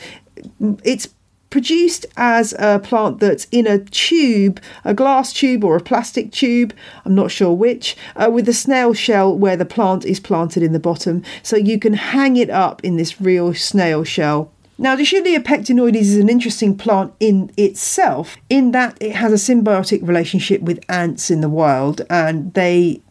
It's 0.83 1.09
produced 1.51 2.07
as 2.17 2.55
a 2.59 2.81
plant 2.81 3.21
that's 3.21 3.47
in 3.53 3.67
a 3.67 3.79
tube, 3.79 4.61
a 4.85 4.95
glass 4.95 5.33
tube 5.33 5.63
or 5.63 5.77
a 5.77 5.81
plastic 5.81 6.33
tube, 6.33 6.75
I'm 7.05 7.15
not 7.15 7.31
sure 7.31 7.53
which, 7.53 7.97
uh, 8.17 8.31
with 8.33 8.49
a 8.49 8.55
snail 8.55 8.95
shell 8.95 9.37
where 9.37 9.57
the 9.57 9.67
plant 9.67 10.05
is 10.05 10.19
planted 10.19 10.63
in 10.63 10.73
the 10.73 10.81
bottom. 10.81 11.23
So 11.43 11.57
you 11.57 11.79
can 11.79 11.93
hang 11.93 12.37
it 12.37 12.51
up 12.51 12.83
in 12.83 12.97
this 12.97 13.21
real 13.21 13.55
snail 13.55 14.03
shell. 14.03 14.51
Now, 14.79 14.97
Dischidia 14.97 15.39
pectinoides 15.39 15.97
is 15.97 16.17
an 16.17 16.29
interesting 16.29 16.77
plant 16.77 17.13
in 17.21 17.53
itself, 17.57 18.37
in 18.49 18.73
that 18.73 18.97
it 19.01 19.15
has 19.15 19.33
a 19.33 19.55
symbiotic 19.55 20.07
relationship 20.07 20.63
with 20.63 20.85
ants 20.89 21.31
in 21.31 21.41
the 21.41 21.49
wild, 21.49 22.03
and 22.09 22.53
they 22.55 23.03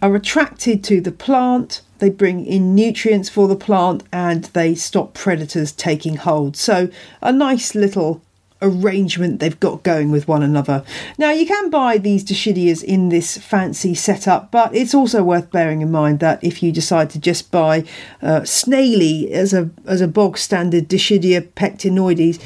are 0.00 0.14
attracted 0.14 0.84
to 0.84 1.00
the 1.00 1.12
plant. 1.12 1.82
They 1.98 2.10
bring 2.10 2.46
in 2.46 2.74
nutrients 2.74 3.28
for 3.28 3.48
the 3.48 3.56
plant 3.56 4.04
and 4.12 4.44
they 4.44 4.76
stop 4.76 5.14
predators 5.14 5.72
taking 5.72 6.16
hold. 6.16 6.56
So, 6.56 6.88
a 7.20 7.32
nice 7.32 7.74
little 7.74 8.22
arrangement 8.60 9.40
they've 9.40 9.60
got 9.60 9.82
going 9.82 10.10
with 10.10 10.28
one 10.28 10.42
another. 10.42 10.84
Now, 11.16 11.30
you 11.30 11.46
can 11.46 11.70
buy 11.70 11.98
these 11.98 12.24
Dischidias 12.24 12.82
in 12.82 13.08
this 13.08 13.36
fancy 13.36 13.94
setup, 13.94 14.50
but 14.50 14.74
it's 14.74 14.94
also 14.94 15.22
worth 15.22 15.50
bearing 15.50 15.80
in 15.80 15.90
mind 15.90 16.20
that 16.20 16.42
if 16.42 16.62
you 16.62 16.72
decide 16.72 17.10
to 17.10 17.18
just 17.18 17.50
buy 17.50 17.84
uh, 18.22 18.44
Snaily 18.44 19.32
as 19.32 19.52
a 19.52 19.70
as 19.86 20.00
a 20.00 20.08
bog 20.08 20.38
standard 20.38 20.88
Dischidia 20.88 21.42
pectinoides, 21.52 22.42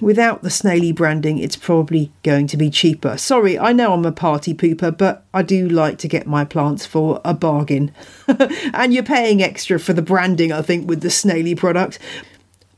Without 0.00 0.40
the 0.42 0.50
snaily 0.50 0.92
branding, 0.92 1.38
it's 1.38 1.56
probably 1.56 2.10
going 2.22 2.46
to 2.46 2.56
be 2.56 2.70
cheaper. 2.70 3.18
Sorry, 3.18 3.58
I 3.58 3.72
know 3.72 3.92
I'm 3.92 4.06
a 4.06 4.12
party 4.12 4.54
pooper, 4.54 4.96
but 4.96 5.24
I 5.34 5.42
do 5.42 5.68
like 5.68 5.98
to 5.98 6.08
get 6.08 6.26
my 6.26 6.42
plants 6.42 6.86
for 6.86 7.20
a 7.22 7.34
bargain. 7.34 7.92
and 8.72 8.94
you're 8.94 9.02
paying 9.02 9.42
extra 9.42 9.78
for 9.78 9.92
the 9.92 10.00
branding, 10.00 10.52
I 10.52 10.62
think, 10.62 10.88
with 10.88 11.02
the 11.02 11.10
snaily 11.10 11.54
product. 11.54 11.98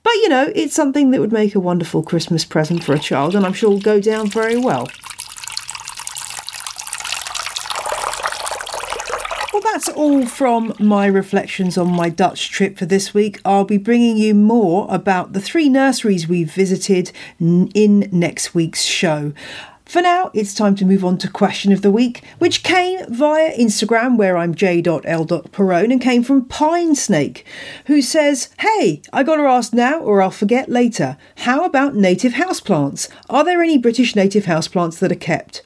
But 0.03 0.15
you 0.15 0.29
know, 0.29 0.53
it's 0.55 0.75
something 0.75 1.11
that 1.11 1.21
would 1.21 1.33
make 1.33 1.55
a 1.55 1.61
wonderful 1.61 2.03
Christmas 2.03 2.45
present 2.45 2.83
for 2.83 2.95
a 2.95 2.99
child, 2.99 3.35
and 3.35 3.47
I'm 3.47 3.53
sure 3.53 3.71
will 3.71 3.81
go 3.81 4.01
down 4.01 4.29
very 4.29 4.57
well. 4.57 4.89
Well, 9.53 9.63
that's 9.63 9.89
all 9.91 10.25
from 10.25 10.73
my 10.79 11.07
reflections 11.07 11.77
on 11.77 11.93
my 11.93 12.09
Dutch 12.09 12.51
trip 12.51 12.79
for 12.79 12.87
this 12.87 13.13
week. 13.13 13.39
I'll 13.45 13.65
be 13.65 13.77
bringing 13.77 14.17
you 14.17 14.35
more 14.35 14.87
about 14.89 15.35
the 15.35 15.43
three 15.43 15.69
nurseries 15.69 16.27
we've 16.27 16.51
visited 16.51 17.13
in 17.39 18.09
next 18.11 18.55
week's 18.55 18.83
show. 18.83 19.35
For 19.93 20.01
now, 20.01 20.31
it's 20.33 20.55
time 20.55 20.75
to 20.77 20.87
move 20.87 21.05
on 21.05 21.19
to 21.19 21.29
question 21.29 21.71
of 21.71 21.83
the 21.83 21.91
week, 21.91 22.25
which 22.39 22.63
came 22.63 23.01
via 23.11 23.55
Instagram, 23.55 24.17
where 24.17 24.39
I'm 24.39 24.55
j.l.perrone, 24.55 25.93
and 25.93 26.01
came 26.01 26.23
from 26.23 26.47
Pine 26.47 26.95
Snake, 26.95 27.45
who 27.89 28.01
says, 28.01 28.49
Hey, 28.59 29.03
I 29.13 29.23
gotta 29.23 29.43
ask 29.43 29.75
now 29.75 30.01
or 30.01 30.23
I'll 30.23 30.31
forget 30.31 30.71
later. 30.71 31.19
How 31.37 31.67
about 31.67 31.95
native 31.95 32.33
houseplants? 32.33 33.11
Are 33.29 33.45
there 33.45 33.63
any 33.63 33.77
British 33.77 34.17
native 34.17 34.47
houseplants 34.47 34.99
that 35.01 35.13
are 35.13 35.15
kept? 35.15 35.61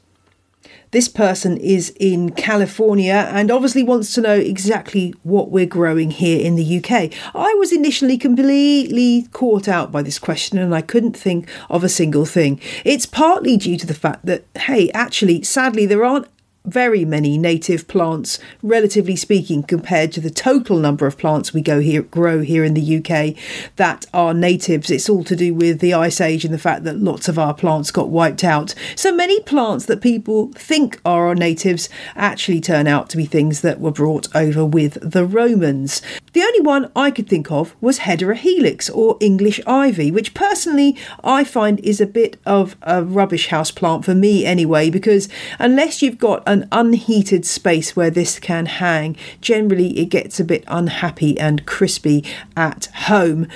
This 0.96 1.09
person 1.09 1.59
is 1.59 1.92
in 2.00 2.30
California 2.30 3.28
and 3.30 3.50
obviously 3.50 3.82
wants 3.82 4.14
to 4.14 4.22
know 4.22 4.32
exactly 4.32 5.12
what 5.24 5.50
we're 5.50 5.66
growing 5.66 6.11
here 6.11 6.40
in 6.40 6.56
the 6.56 6.78
UK. 6.78 7.12
I 7.35 7.52
was 7.59 7.70
initially 7.70 8.16
completely 8.16 9.28
caught 9.30 9.68
out 9.68 9.92
by 9.92 10.00
this 10.00 10.18
question 10.18 10.56
and 10.56 10.74
I 10.74 10.80
couldn't 10.80 11.14
think 11.14 11.50
of 11.68 11.85
a 11.85 11.90
single 11.90 12.24
thing. 12.24 12.59
It's 12.82 13.04
partly 13.04 13.59
due 13.59 13.76
to 13.76 13.87
the 13.87 13.92
fact 13.92 14.24
that, 14.24 14.46
hey, 14.54 14.90
actually, 14.92 15.42
sadly, 15.42 15.85
there 15.85 16.02
aren't 16.02 16.28
very 16.66 17.05
many 17.05 17.38
native 17.38 17.88
plants, 17.88 18.38
relatively 18.62 19.16
speaking, 19.16 19.62
compared 19.62 20.12
to 20.12 20.20
the 20.20 20.31
total 20.31 20.79
number 20.79 21.07
of 21.07 21.16
plants 21.18 21.52
we 21.52 21.62
go 21.62 21.81
here 21.81 22.02
grow 22.02 22.42
here 22.42 22.64
in 22.64 22.74
the 22.74 22.96
UK 22.96 23.35
that 23.76 24.07
are 24.12 24.35
natives. 24.35 24.90
It's 24.90 25.09
all 25.09 25.24
to 25.24 25.37
do 25.37 25.55
with 25.55 25.81
the 25.81 25.94
ice 25.94 26.20
age 26.20 26.44
and 26.44 26.52
the 26.52 26.59
fact 26.59 26.85
that 26.85 26.98
lots 26.98 27.29
of 27.29 27.38
our 27.38 27.55
plants 27.55 27.90
got 27.90 28.09
wiped 28.09 28.44
out. 28.44 28.74
So 28.94 29.14
many 29.14 29.40
plants 29.40 29.87
that 29.87 30.00
people 30.00 30.52
think 30.52 31.00
are 31.05 31.29
our 31.29 31.35
natives 31.35 31.88
actually 32.14 32.61
turn 32.61 32.87
out 32.87 33.09
to 33.11 33.16
be 33.16 33.26
things 33.26 33.61
that 33.61 33.81
were 33.81 33.90
brought 33.90 34.35
over 34.35 34.64
with 34.64 34.98
the 35.00 35.24
Romans. 35.24 36.02
The 36.33 36.42
only 36.42 36.61
one 36.61 36.90
I 36.94 37.11
could 37.11 37.29
think 37.29 37.50
of 37.50 37.74
was 37.81 38.00
Hedera 38.00 38.37
helix 38.37 38.90
or 38.90 39.16
English 39.20 39.61
ivy, 39.66 40.11
which 40.11 40.35
personally 40.35 40.96
I 41.24 41.44
find 41.44 41.81
is 41.81 42.00
a 42.00 42.07
bit 42.07 42.38
of 42.44 42.76
a 42.83 43.02
rubbish 43.02 43.48
house 43.48 43.70
plant 43.70 44.05
for 44.05 44.14
me 44.14 44.44
anyway, 44.44 44.90
because 44.90 45.29
unless 45.59 46.02
you've 46.02 46.18
got 46.18 46.42
an 46.56 46.68
unheated 46.72 47.44
space 47.44 47.94
where 47.94 48.10
this 48.10 48.38
can 48.38 48.66
hang, 48.66 49.16
generally 49.40 49.98
it 49.98 50.06
gets 50.06 50.40
a 50.40 50.44
bit 50.44 50.64
unhappy 50.68 51.38
and 51.38 51.66
crispy 51.66 52.24
at 52.56 52.86
home. 52.86 53.46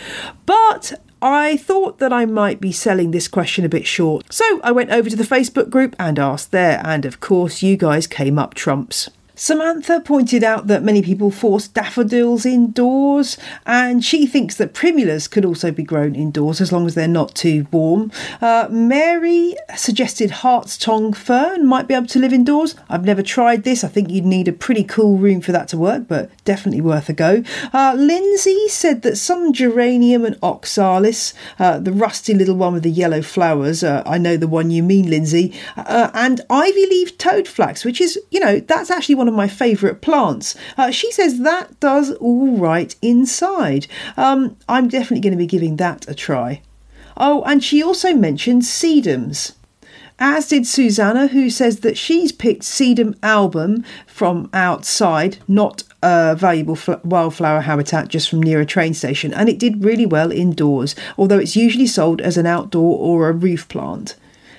But 0.45 1.01
I 1.23 1.57
thought 1.57 1.99
that 1.99 2.13
I 2.13 2.27
might 2.27 2.61
be 2.61 2.73
selling 2.73 3.11
this 3.11 3.29
question 3.29 3.65
a 3.65 3.71
bit 3.71 3.87
short, 3.87 4.33
so 4.33 4.61
I 4.63 4.73
went 4.73 4.91
over 4.91 5.09
to 5.09 5.17
the 5.17 5.25
Facebook 5.25 5.71
group 5.71 5.97
and 5.99 6.19
asked 6.19 6.51
there, 6.51 6.83
and 6.85 7.07
of 7.07 7.21
course, 7.21 7.63
you 7.63 7.77
guys 7.77 8.07
came 8.07 8.39
up 8.39 8.55
trumps. 8.55 9.09
Samantha 9.41 10.01
pointed 10.01 10.45
out 10.45 10.67
that 10.67 10.83
many 10.83 11.01
people 11.01 11.31
force 11.31 11.67
daffodils 11.67 12.45
indoors, 12.45 13.39
and 13.65 14.05
she 14.05 14.27
thinks 14.27 14.57
that 14.57 14.75
primulas 14.75 15.31
could 15.31 15.47
also 15.47 15.71
be 15.71 15.83
grown 15.83 16.15
indoors 16.15 16.61
as 16.61 16.73
long 16.73 16.87
as 16.87 16.95
they're 16.95 17.09
not 17.09 17.35
too 17.35 17.67
warm. 17.73 18.13
Uh, 18.43 18.69
Mary 18.71 19.57
suggested 19.75 20.31
Hart's 20.31 20.77
tongue 20.77 21.15
fern 21.15 21.67
might 21.67 21.89
be 21.89 21.95
able 21.95 22.07
to 22.09 22.19
live 22.19 22.35
indoors. 22.35 22.75
I've 22.91 23.07
never 23.07 23.23
tried 23.23 23.65
this. 23.65 23.83
I 23.83 23.89
think 23.89 24.11
you'd 24.11 24.27
need 24.27 24.47
a 24.47 24.53
pretty 24.53 24.85
cool 24.85 25.17
room 25.17 25.41
for 25.41 25.53
that 25.53 25.69
to 25.69 25.79
work, 25.79 26.07
but 26.07 26.31
definitely 26.45 26.83
worth 26.83 27.09
a 27.09 27.15
go. 27.15 27.43
Uh, 27.73 27.95
Lindsay 27.97 28.69
said 28.69 29.01
that 29.03 29.17
some 29.17 29.55
geranium 29.55 30.27
and 30.27 30.37
oxalis, 30.43 31.33
uh, 31.59 31.79
the 31.79 31.93
rusty 31.93 32.35
little 32.35 32.57
one 32.57 32.75
with 32.75 32.83
the 32.83 32.91
yellow 32.91 33.23
flowers, 33.23 33.83
uh, 33.83 34.03
I 34.05 34.19
know 34.19 34.37
the 34.37 34.47
one 34.47 34.71
you 34.71 34.83
mean, 34.83 35.09
Lindsay, 35.09 35.59
uh, 35.79 36.11
and 36.13 36.43
ivy 36.51 36.85
leaf 36.85 37.17
toadflax, 37.17 37.87
which 37.87 38.03
is, 38.03 38.19
you 38.31 38.39
know, 38.39 38.61
that's 38.61 38.91
actually 38.91 39.15
one 39.15 39.30
of 39.31 39.37
my 39.37 39.49
favourite 39.49 40.03
plants. 40.03 40.55
Uh, 40.77 40.91
she 40.91 41.11
says 41.13 41.41
that 41.41 41.79
does 41.81 42.13
all 42.15 42.57
right 42.59 42.95
inside. 43.01 43.87
Um, 44.17 44.57
I'm 44.69 44.89
definitely 44.89 45.21
going 45.21 45.33
to 45.33 45.39
be 45.39 45.47
giving 45.47 45.77
that 45.77 46.09
a 46.09 46.15
try. 46.15 46.61
Oh, 47.17 47.43
and 47.45 47.63
she 47.63 47.83
also 47.83 48.15
mentioned 48.15 48.63
sedums. 48.63 49.55
As 50.19 50.49
did 50.49 50.67
Susanna, 50.67 51.29
who 51.29 51.49
says 51.49 51.81
that 51.81 51.97
she's 51.97 52.31
picked 52.31 52.63
sedum 52.63 53.17
album 53.23 53.85
from 54.07 54.51
outside, 54.53 55.39
not 55.49 55.83
a 56.03 56.37
valuable 56.37 56.77
fl- 56.77 56.93
wildflower 57.03 57.63
habitat 57.63 58.09
just 58.09 58.29
from 58.29 58.43
near 58.43 58.61
a 58.61 58.67
train 58.67 58.93
station, 58.93 59.33
and 59.33 59.49
it 59.49 59.59
did 59.59 59.83
really 59.83 60.05
well 60.05 60.31
indoors, 60.31 60.95
although 61.17 61.39
it's 61.39 61.57
usually 61.57 61.87
sold 61.87 62.21
as 62.21 62.37
an 62.37 62.45
outdoor 62.45 62.99
or 62.99 63.29
a 63.29 63.33
roof 63.33 63.67
plant. 63.69 64.17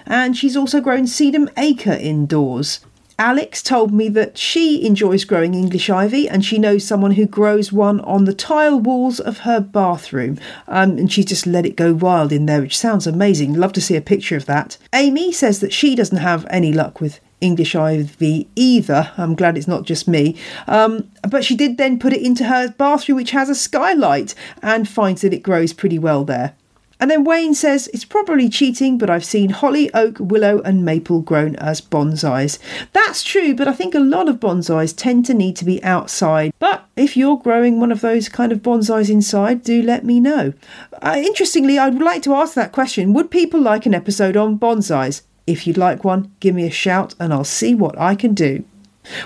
And 0.08 0.36
she's 0.36 0.58
also 0.58 0.82
grown 0.82 1.04
sedum 1.04 1.48
acre 1.58 1.94
indoors. 1.94 2.80
Alex 3.20 3.62
told 3.62 3.94
me 3.94 4.10
that 4.10 4.38
she 4.38 4.86
enjoys 4.86 5.26
growing 5.26 5.54
English 5.54 5.90
ivy 5.90 6.28
and 6.28 6.44
she 6.44 6.58
knows 6.58 6.84
someone 6.84 7.12
who 7.12 7.26
grows 7.26 7.72
one 7.72 8.00
on 8.02 8.26
the 8.26 8.34
tile 8.34 8.80
walls 8.80 9.20
of 9.20 9.40
her 9.40 9.60
bathroom. 9.60 10.40
Um, 10.68 10.98
and 10.98 11.12
she 11.12 11.24
just 11.24 11.46
let 11.46 11.66
it 11.66 11.76
go 11.76 11.94
wild 11.94 12.32
in 12.32 12.46
there, 12.46 12.62
which 12.62 12.78
sounds 12.78 13.06
amazing. 13.06 13.54
Love 13.54 13.74
to 13.74 13.82
see 13.82 13.96
a 13.96 14.02
picture 14.02 14.38
of 14.38 14.46
that. 14.46 14.78
Amy 14.94 15.32
says 15.32 15.60
that 15.60 15.74
she 15.74 15.96
doesn't 15.96 16.18
have 16.18 16.46
any 16.50 16.74
luck 16.74 17.00
with 17.00 17.20
English 17.42 17.76
ivy 17.76 18.48
either. 18.56 19.12
I'm 19.18 19.36
glad 19.36 19.58
it's 19.58 19.68
not 19.68 19.84
just 19.84 20.08
me. 20.08 20.38
Um, 20.68 21.10
but 21.28 21.44
she 21.44 21.56
did 21.56 21.78
then 21.78 22.00
put 22.00 22.14
it 22.14 22.22
into 22.22 22.46
her 22.46 22.70
bathroom, 22.70 23.18
which 23.18 23.32
has 23.32 23.50
a 23.50 23.56
skylight, 23.56 24.36
and 24.62 24.88
finds 24.88 25.22
that 25.22 25.34
it 25.34 25.44
grows 25.44 25.74
pretty 25.74 26.00
well 26.00 26.24
there. 26.24 26.56
And 27.02 27.10
then 27.10 27.24
Wayne 27.24 27.56
says, 27.56 27.90
It's 27.94 28.06
probably 28.06 28.48
cheating, 28.48 29.00
but 29.00 29.10
I've 29.10 29.26
seen 29.26 29.50
holly, 29.50 29.92
oak, 29.96 30.18
willow, 30.20 30.62
and 30.62 30.86
maple 30.86 31.22
grown 31.22 31.56
as 31.56 31.82
bonsais. 31.82 32.60
That's 32.94 33.24
true, 33.24 33.56
but 33.56 33.68
I 33.68 33.74
think 33.74 33.96
a 33.96 34.00
lot 34.00 34.30
of 34.30 34.40
bonsais 34.40 34.96
tend 34.96 35.26
to 35.26 35.34
need 35.34 35.56
to 35.58 35.66
be 35.66 35.84
outside. 35.84 36.54
But 36.60 36.86
if 36.96 37.18
you're 37.18 37.38
growing 37.38 37.80
one 37.80 37.92
of 37.92 38.02
those 38.02 38.30
kind 38.30 38.52
of 38.52 38.62
bonsais 38.62 39.10
inside, 39.10 39.64
do 39.64 39.82
let 39.82 40.06
me 40.06 40.20
know. 40.20 40.54
Uh, 41.02 41.16
interestingly, 41.18 41.80
I'd 41.80 42.00
like 42.00 42.22
to 42.24 42.36
ask 42.36 42.54
that 42.54 42.72
question 42.72 43.14
Would 43.14 43.32
people 43.32 43.60
like 43.60 43.88
an 43.88 43.96
episode 43.96 44.38
on 44.38 44.60
bonsais? 44.60 45.24
If 45.48 45.66
you'd 45.66 45.78
like 45.78 46.04
one, 46.04 46.32
give 46.40 46.54
me 46.54 46.68
a 46.68 46.72
shout 46.72 47.16
and 47.20 47.34
I'll 47.34 47.44
see 47.44 47.74
what 47.74 48.00
I 48.00 48.14
can 48.14 48.36
do. 48.36 48.64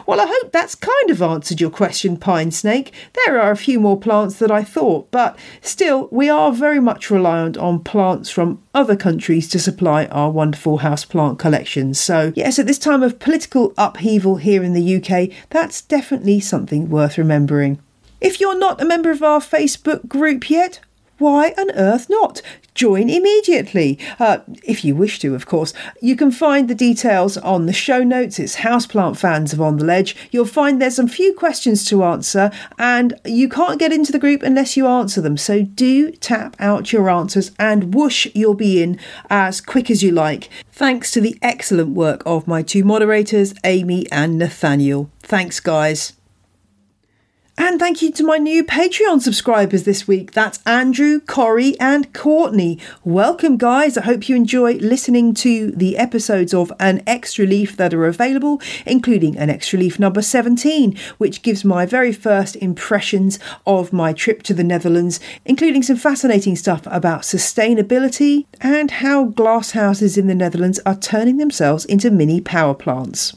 Well, 0.06 0.22
I 0.22 0.26
hope 0.28 0.52
that's 0.52 0.76
kind 0.76 1.10
of 1.10 1.22
answered 1.22 1.62
your 1.62 1.70
question, 1.70 2.18
Pine 2.18 2.52
Snake. 2.52 2.94
There 3.26 3.40
are 3.40 3.52
a 3.52 3.58
few 3.58 3.80
more 3.80 4.00
plants 4.00 4.40
that 4.40 4.52
I 4.52 4.64
thought, 4.64 5.12
but 5.12 5.38
still, 5.62 6.08
we 6.12 6.30
are 6.30 6.52
very 6.52 6.80
much 6.80 7.10
reliant 7.10 7.58
on 7.58 7.84
plants 7.84 8.30
from 8.30 8.62
other 8.74 8.96
countries 8.96 9.48
to 9.50 9.60
supply 9.60 10.06
our 10.06 10.30
wonderful 10.32 10.80
houseplant 10.80 11.40
collections. 11.40 12.00
So, 12.00 12.34
yes, 12.36 12.60
at 12.60 12.68
this 12.68 12.80
time 12.80 13.04
of 13.04 13.20
political 13.20 13.74
upheaval 13.78 14.38
here 14.38 14.64
in 14.64 14.74
the 14.74 14.96
UK, 14.96 15.30
that's 15.50 15.82
definitely 15.82 16.40
something 16.40 16.90
worth 16.90 17.18
remembering. 17.18 17.80
If 18.22 18.40
you're 18.40 18.58
not 18.58 18.82
a 18.82 18.86
member 18.86 19.12
of 19.12 19.22
our 19.22 19.40
Facebook 19.40 20.08
group 20.08 20.50
yet, 20.50 20.80
why 21.18 21.54
on 21.58 21.72
earth 21.72 22.10
not? 22.10 22.42
Join 22.74 23.10
immediately, 23.10 23.98
uh, 24.20 24.40
if 24.64 24.84
you 24.84 24.96
wish 24.96 25.20
to, 25.20 25.34
of 25.34 25.46
course. 25.46 25.74
You 26.02 26.18
can 26.18 26.30
find 26.30 26.68
the 26.68 26.76
details 26.76 27.38
on 27.38 27.68
the 27.68 27.74
show 27.74 28.04
notes. 28.04 28.38
It's 28.38 28.58
Houseplant 28.58 29.16
Fans 29.16 29.54
of 29.54 29.62
On 29.62 29.78
the 29.78 29.86
Ledge. 29.86 30.16
You'll 30.30 30.46
find 30.46 30.82
there's 30.82 30.98
some 30.98 31.08
few 31.08 31.34
questions 31.34 31.86
to 31.86 32.04
answer, 32.04 32.52
and 32.78 33.18
you 33.24 33.48
can't 33.48 33.80
get 33.80 33.94
into 33.94 34.12
the 34.12 34.20
group 34.20 34.44
unless 34.44 34.76
you 34.76 34.88
answer 34.88 35.22
them. 35.22 35.38
So 35.38 35.62
do 35.64 36.12
tap 36.12 36.58
out 36.60 36.92
your 36.92 37.10
answers, 37.10 37.52
and 37.58 37.96
whoosh, 37.96 38.28
you'll 38.36 38.54
be 38.54 38.84
in 38.84 39.00
as 39.30 39.62
quick 39.62 39.90
as 39.90 40.04
you 40.04 40.12
like. 40.12 40.50
Thanks 40.74 41.12
to 41.12 41.22
the 41.22 41.38
excellent 41.42 41.96
work 41.96 42.24
of 42.26 42.46
my 42.46 42.62
two 42.62 42.84
moderators, 42.84 43.54
Amy 43.64 44.06
and 44.12 44.38
Nathaniel. 44.38 45.10
Thanks, 45.22 45.62
guys. 45.62 46.12
And 47.58 47.80
thank 47.80 48.02
you 48.02 48.12
to 48.12 48.24
my 48.24 48.38
new 48.38 48.66
Patreon 48.66 49.22
subscribers 49.22 49.84
this 49.84 50.06
week. 50.06 50.34
That's 50.34 50.60
Andrew, 50.66 51.22
Corey, 51.22 51.80
and 51.80 52.14
Courtney. 52.14 52.78
Welcome, 53.06 53.56
guys. 53.56 53.98
I 53.98 54.04
hope 54.04 54.28
you 54.28 54.36
enjoy 54.36 54.74
listening 54.74 55.34
to 55.36 55.72
the 55.72 55.98
episodes 55.98 56.54
of 56.54 56.74
An 56.82 57.02
Extra 57.08 57.46
Leaf 57.46 57.78
that 57.78 57.94
are 57.94 58.08
available, 58.08 58.62
including 58.86 59.38
An 59.38 59.50
Extra 59.50 59.80
Leaf 59.80 59.98
number 60.00 60.22
17, 60.22 60.98
which 61.18 61.44
gives 61.44 61.64
my 61.64 61.86
very 61.86 62.12
first 62.12 62.58
impressions 62.58 63.40
of 63.66 63.94
my 63.94 64.12
trip 64.12 64.44
to 64.44 64.54
the 64.54 64.64
Netherlands, 64.64 65.22
including 65.46 65.82
some 65.82 65.96
fascinating 65.96 66.58
stuff 66.58 66.86
about 66.88 67.22
sustainability 67.22 68.48
and 68.60 68.92
how 68.92 69.30
glasshouses 69.30 70.18
in 70.18 70.28
the 70.28 70.36
Netherlands 70.36 70.82
are 70.86 70.98
turning 70.98 71.38
themselves 71.38 71.86
into 71.86 72.12
mini 72.12 72.42
power 72.42 72.74
plants. 72.74 73.34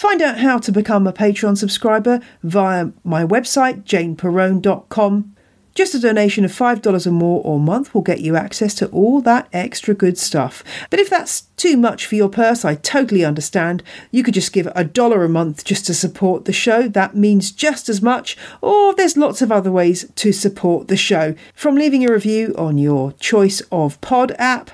Find 0.00 0.22
out 0.22 0.38
how 0.38 0.56
to 0.56 0.72
become 0.72 1.06
a 1.06 1.12
Patreon 1.12 1.58
subscriber 1.58 2.20
via 2.42 2.88
my 3.04 3.22
website, 3.22 3.84
janeperrone.com. 3.84 5.36
Just 5.74 5.94
a 5.94 6.00
donation 6.00 6.42
of 6.42 6.52
$5 6.52 7.06
or 7.06 7.10
more 7.10 7.42
a 7.44 7.58
month 7.58 7.92
will 7.92 8.00
get 8.00 8.22
you 8.22 8.34
access 8.34 8.74
to 8.76 8.86
all 8.86 9.20
that 9.20 9.46
extra 9.52 9.92
good 9.92 10.16
stuff. 10.16 10.64
But 10.88 11.00
if 11.00 11.10
that's 11.10 11.42
too 11.58 11.76
much 11.76 12.06
for 12.06 12.14
your 12.14 12.30
purse, 12.30 12.64
I 12.64 12.76
totally 12.76 13.26
understand. 13.26 13.82
You 14.10 14.22
could 14.22 14.32
just 14.32 14.54
give 14.54 14.72
a 14.74 14.84
dollar 14.84 15.22
a 15.22 15.28
month 15.28 15.66
just 15.66 15.84
to 15.84 15.92
support 15.92 16.46
the 16.46 16.52
show. 16.54 16.88
That 16.88 17.14
means 17.14 17.52
just 17.52 17.90
as 17.90 18.00
much. 18.00 18.38
Or 18.62 18.94
there's 18.94 19.18
lots 19.18 19.42
of 19.42 19.52
other 19.52 19.70
ways 19.70 20.10
to 20.14 20.32
support 20.32 20.88
the 20.88 20.96
show, 20.96 21.34
from 21.54 21.74
leaving 21.74 22.08
a 22.08 22.10
review 22.10 22.54
on 22.56 22.78
your 22.78 23.12
choice 23.12 23.60
of 23.70 24.00
pod 24.00 24.34
app 24.38 24.70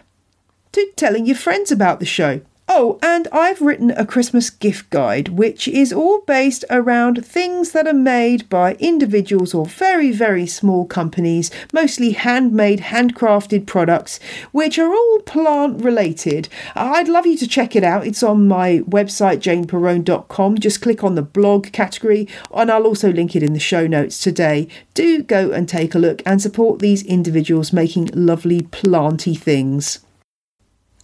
to 0.71 0.89
telling 0.95 1.27
your 1.27 1.35
friends 1.35 1.73
about 1.73 1.99
the 1.99 2.07
show. 2.07 2.43
Oh, 2.68 2.98
and 3.00 3.29
I've 3.31 3.61
written 3.61 3.92
a 3.92 4.05
Christmas 4.05 4.50
gift 4.50 4.90
guide, 4.90 5.29
which 5.29 5.68
is 5.68 5.92
all 5.92 6.22
based 6.22 6.64
around 6.68 7.24
things 7.24 7.70
that 7.70 7.87
are 7.87 7.94
made 7.94 8.48
by 8.48 8.74
individuals 8.74 9.55
or 9.55 9.66
very, 9.66 10.11
very 10.11 10.48
small 10.48 10.85
companies, 10.85 11.48
mostly 11.72 12.11
handmade, 12.11 12.81
handcrafted 12.81 13.66
products, 13.66 14.18
which 14.50 14.81
are 14.81 14.92
all 14.92 15.20
plant 15.20 15.83
related. 15.83 16.48
I'd 16.74 17.09
love 17.09 17.24
you 17.24 17.37
to 17.38 17.46
check 17.46 17.76
it 17.76 17.85
out. 17.85 18.05
It's 18.05 18.24
on 18.24 18.48
my 18.48 18.81
website, 18.81 19.38
janeperrone.com. 19.38 20.59
Just 20.59 20.83
click 20.83 21.05
on 21.05 21.14
the 21.14 21.22
blog 21.22 21.70
category, 21.70 22.26
and 22.52 22.70
I'll 22.70 22.87
also 22.87 23.12
link 23.12 23.37
it 23.37 23.44
in 23.44 23.52
the 23.52 23.61
show 23.61 23.87
notes 23.87 24.20
today. 24.20 24.66
Do 24.92 25.22
go 25.22 25.52
and 25.52 25.68
take 25.68 25.94
a 25.94 26.00
look 26.00 26.20
and 26.26 26.42
support 26.42 26.81
these 26.81 27.05
individuals 27.05 27.72
making 27.72 28.11
lovely 28.12 28.62
planty 28.62 29.37
things. 29.37 30.00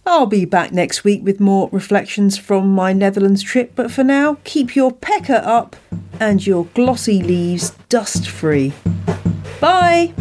I'll 0.05 0.25
be 0.25 0.43
back 0.43 0.73
next 0.73 1.05
week 1.05 1.23
with 1.23 1.39
more 1.39 1.69
reflections 1.71 2.37
from 2.37 2.67
my 2.67 2.91
Netherlands 2.91 3.41
trip, 3.41 3.71
but 3.75 3.89
for 3.89 4.03
now, 4.03 4.37
keep 4.43 4.75
your 4.75 4.91
pecker 4.91 5.41
up 5.43 5.77
and 6.19 6.45
your 6.45 6.65
glossy 6.73 7.23
leaves 7.23 7.71
dust 7.87 8.27
free. 8.27 8.73
Bye! 9.61 10.13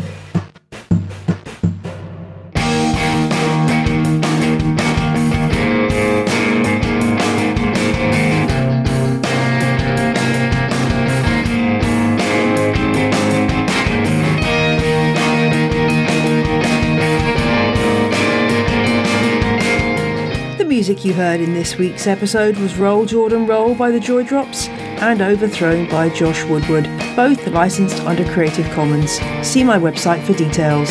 Music 20.82 21.04
you 21.04 21.14
heard 21.14 21.40
in 21.40 21.54
this 21.54 21.78
week's 21.78 22.08
episode 22.08 22.56
was 22.56 22.76
Roll 22.76 23.06
Jordan 23.06 23.46
Roll 23.46 23.72
by 23.72 23.92
the 23.92 24.00
Joy 24.00 24.24
Drops 24.24 24.66
and 24.66 25.22
Overthrown 25.22 25.88
by 25.88 26.08
Josh 26.08 26.42
Woodward, 26.42 26.90
both 27.14 27.46
licensed 27.46 28.00
under 28.00 28.28
Creative 28.32 28.68
Commons. 28.70 29.12
See 29.46 29.62
my 29.62 29.78
website 29.78 30.24
for 30.24 30.32
details. 30.32 30.90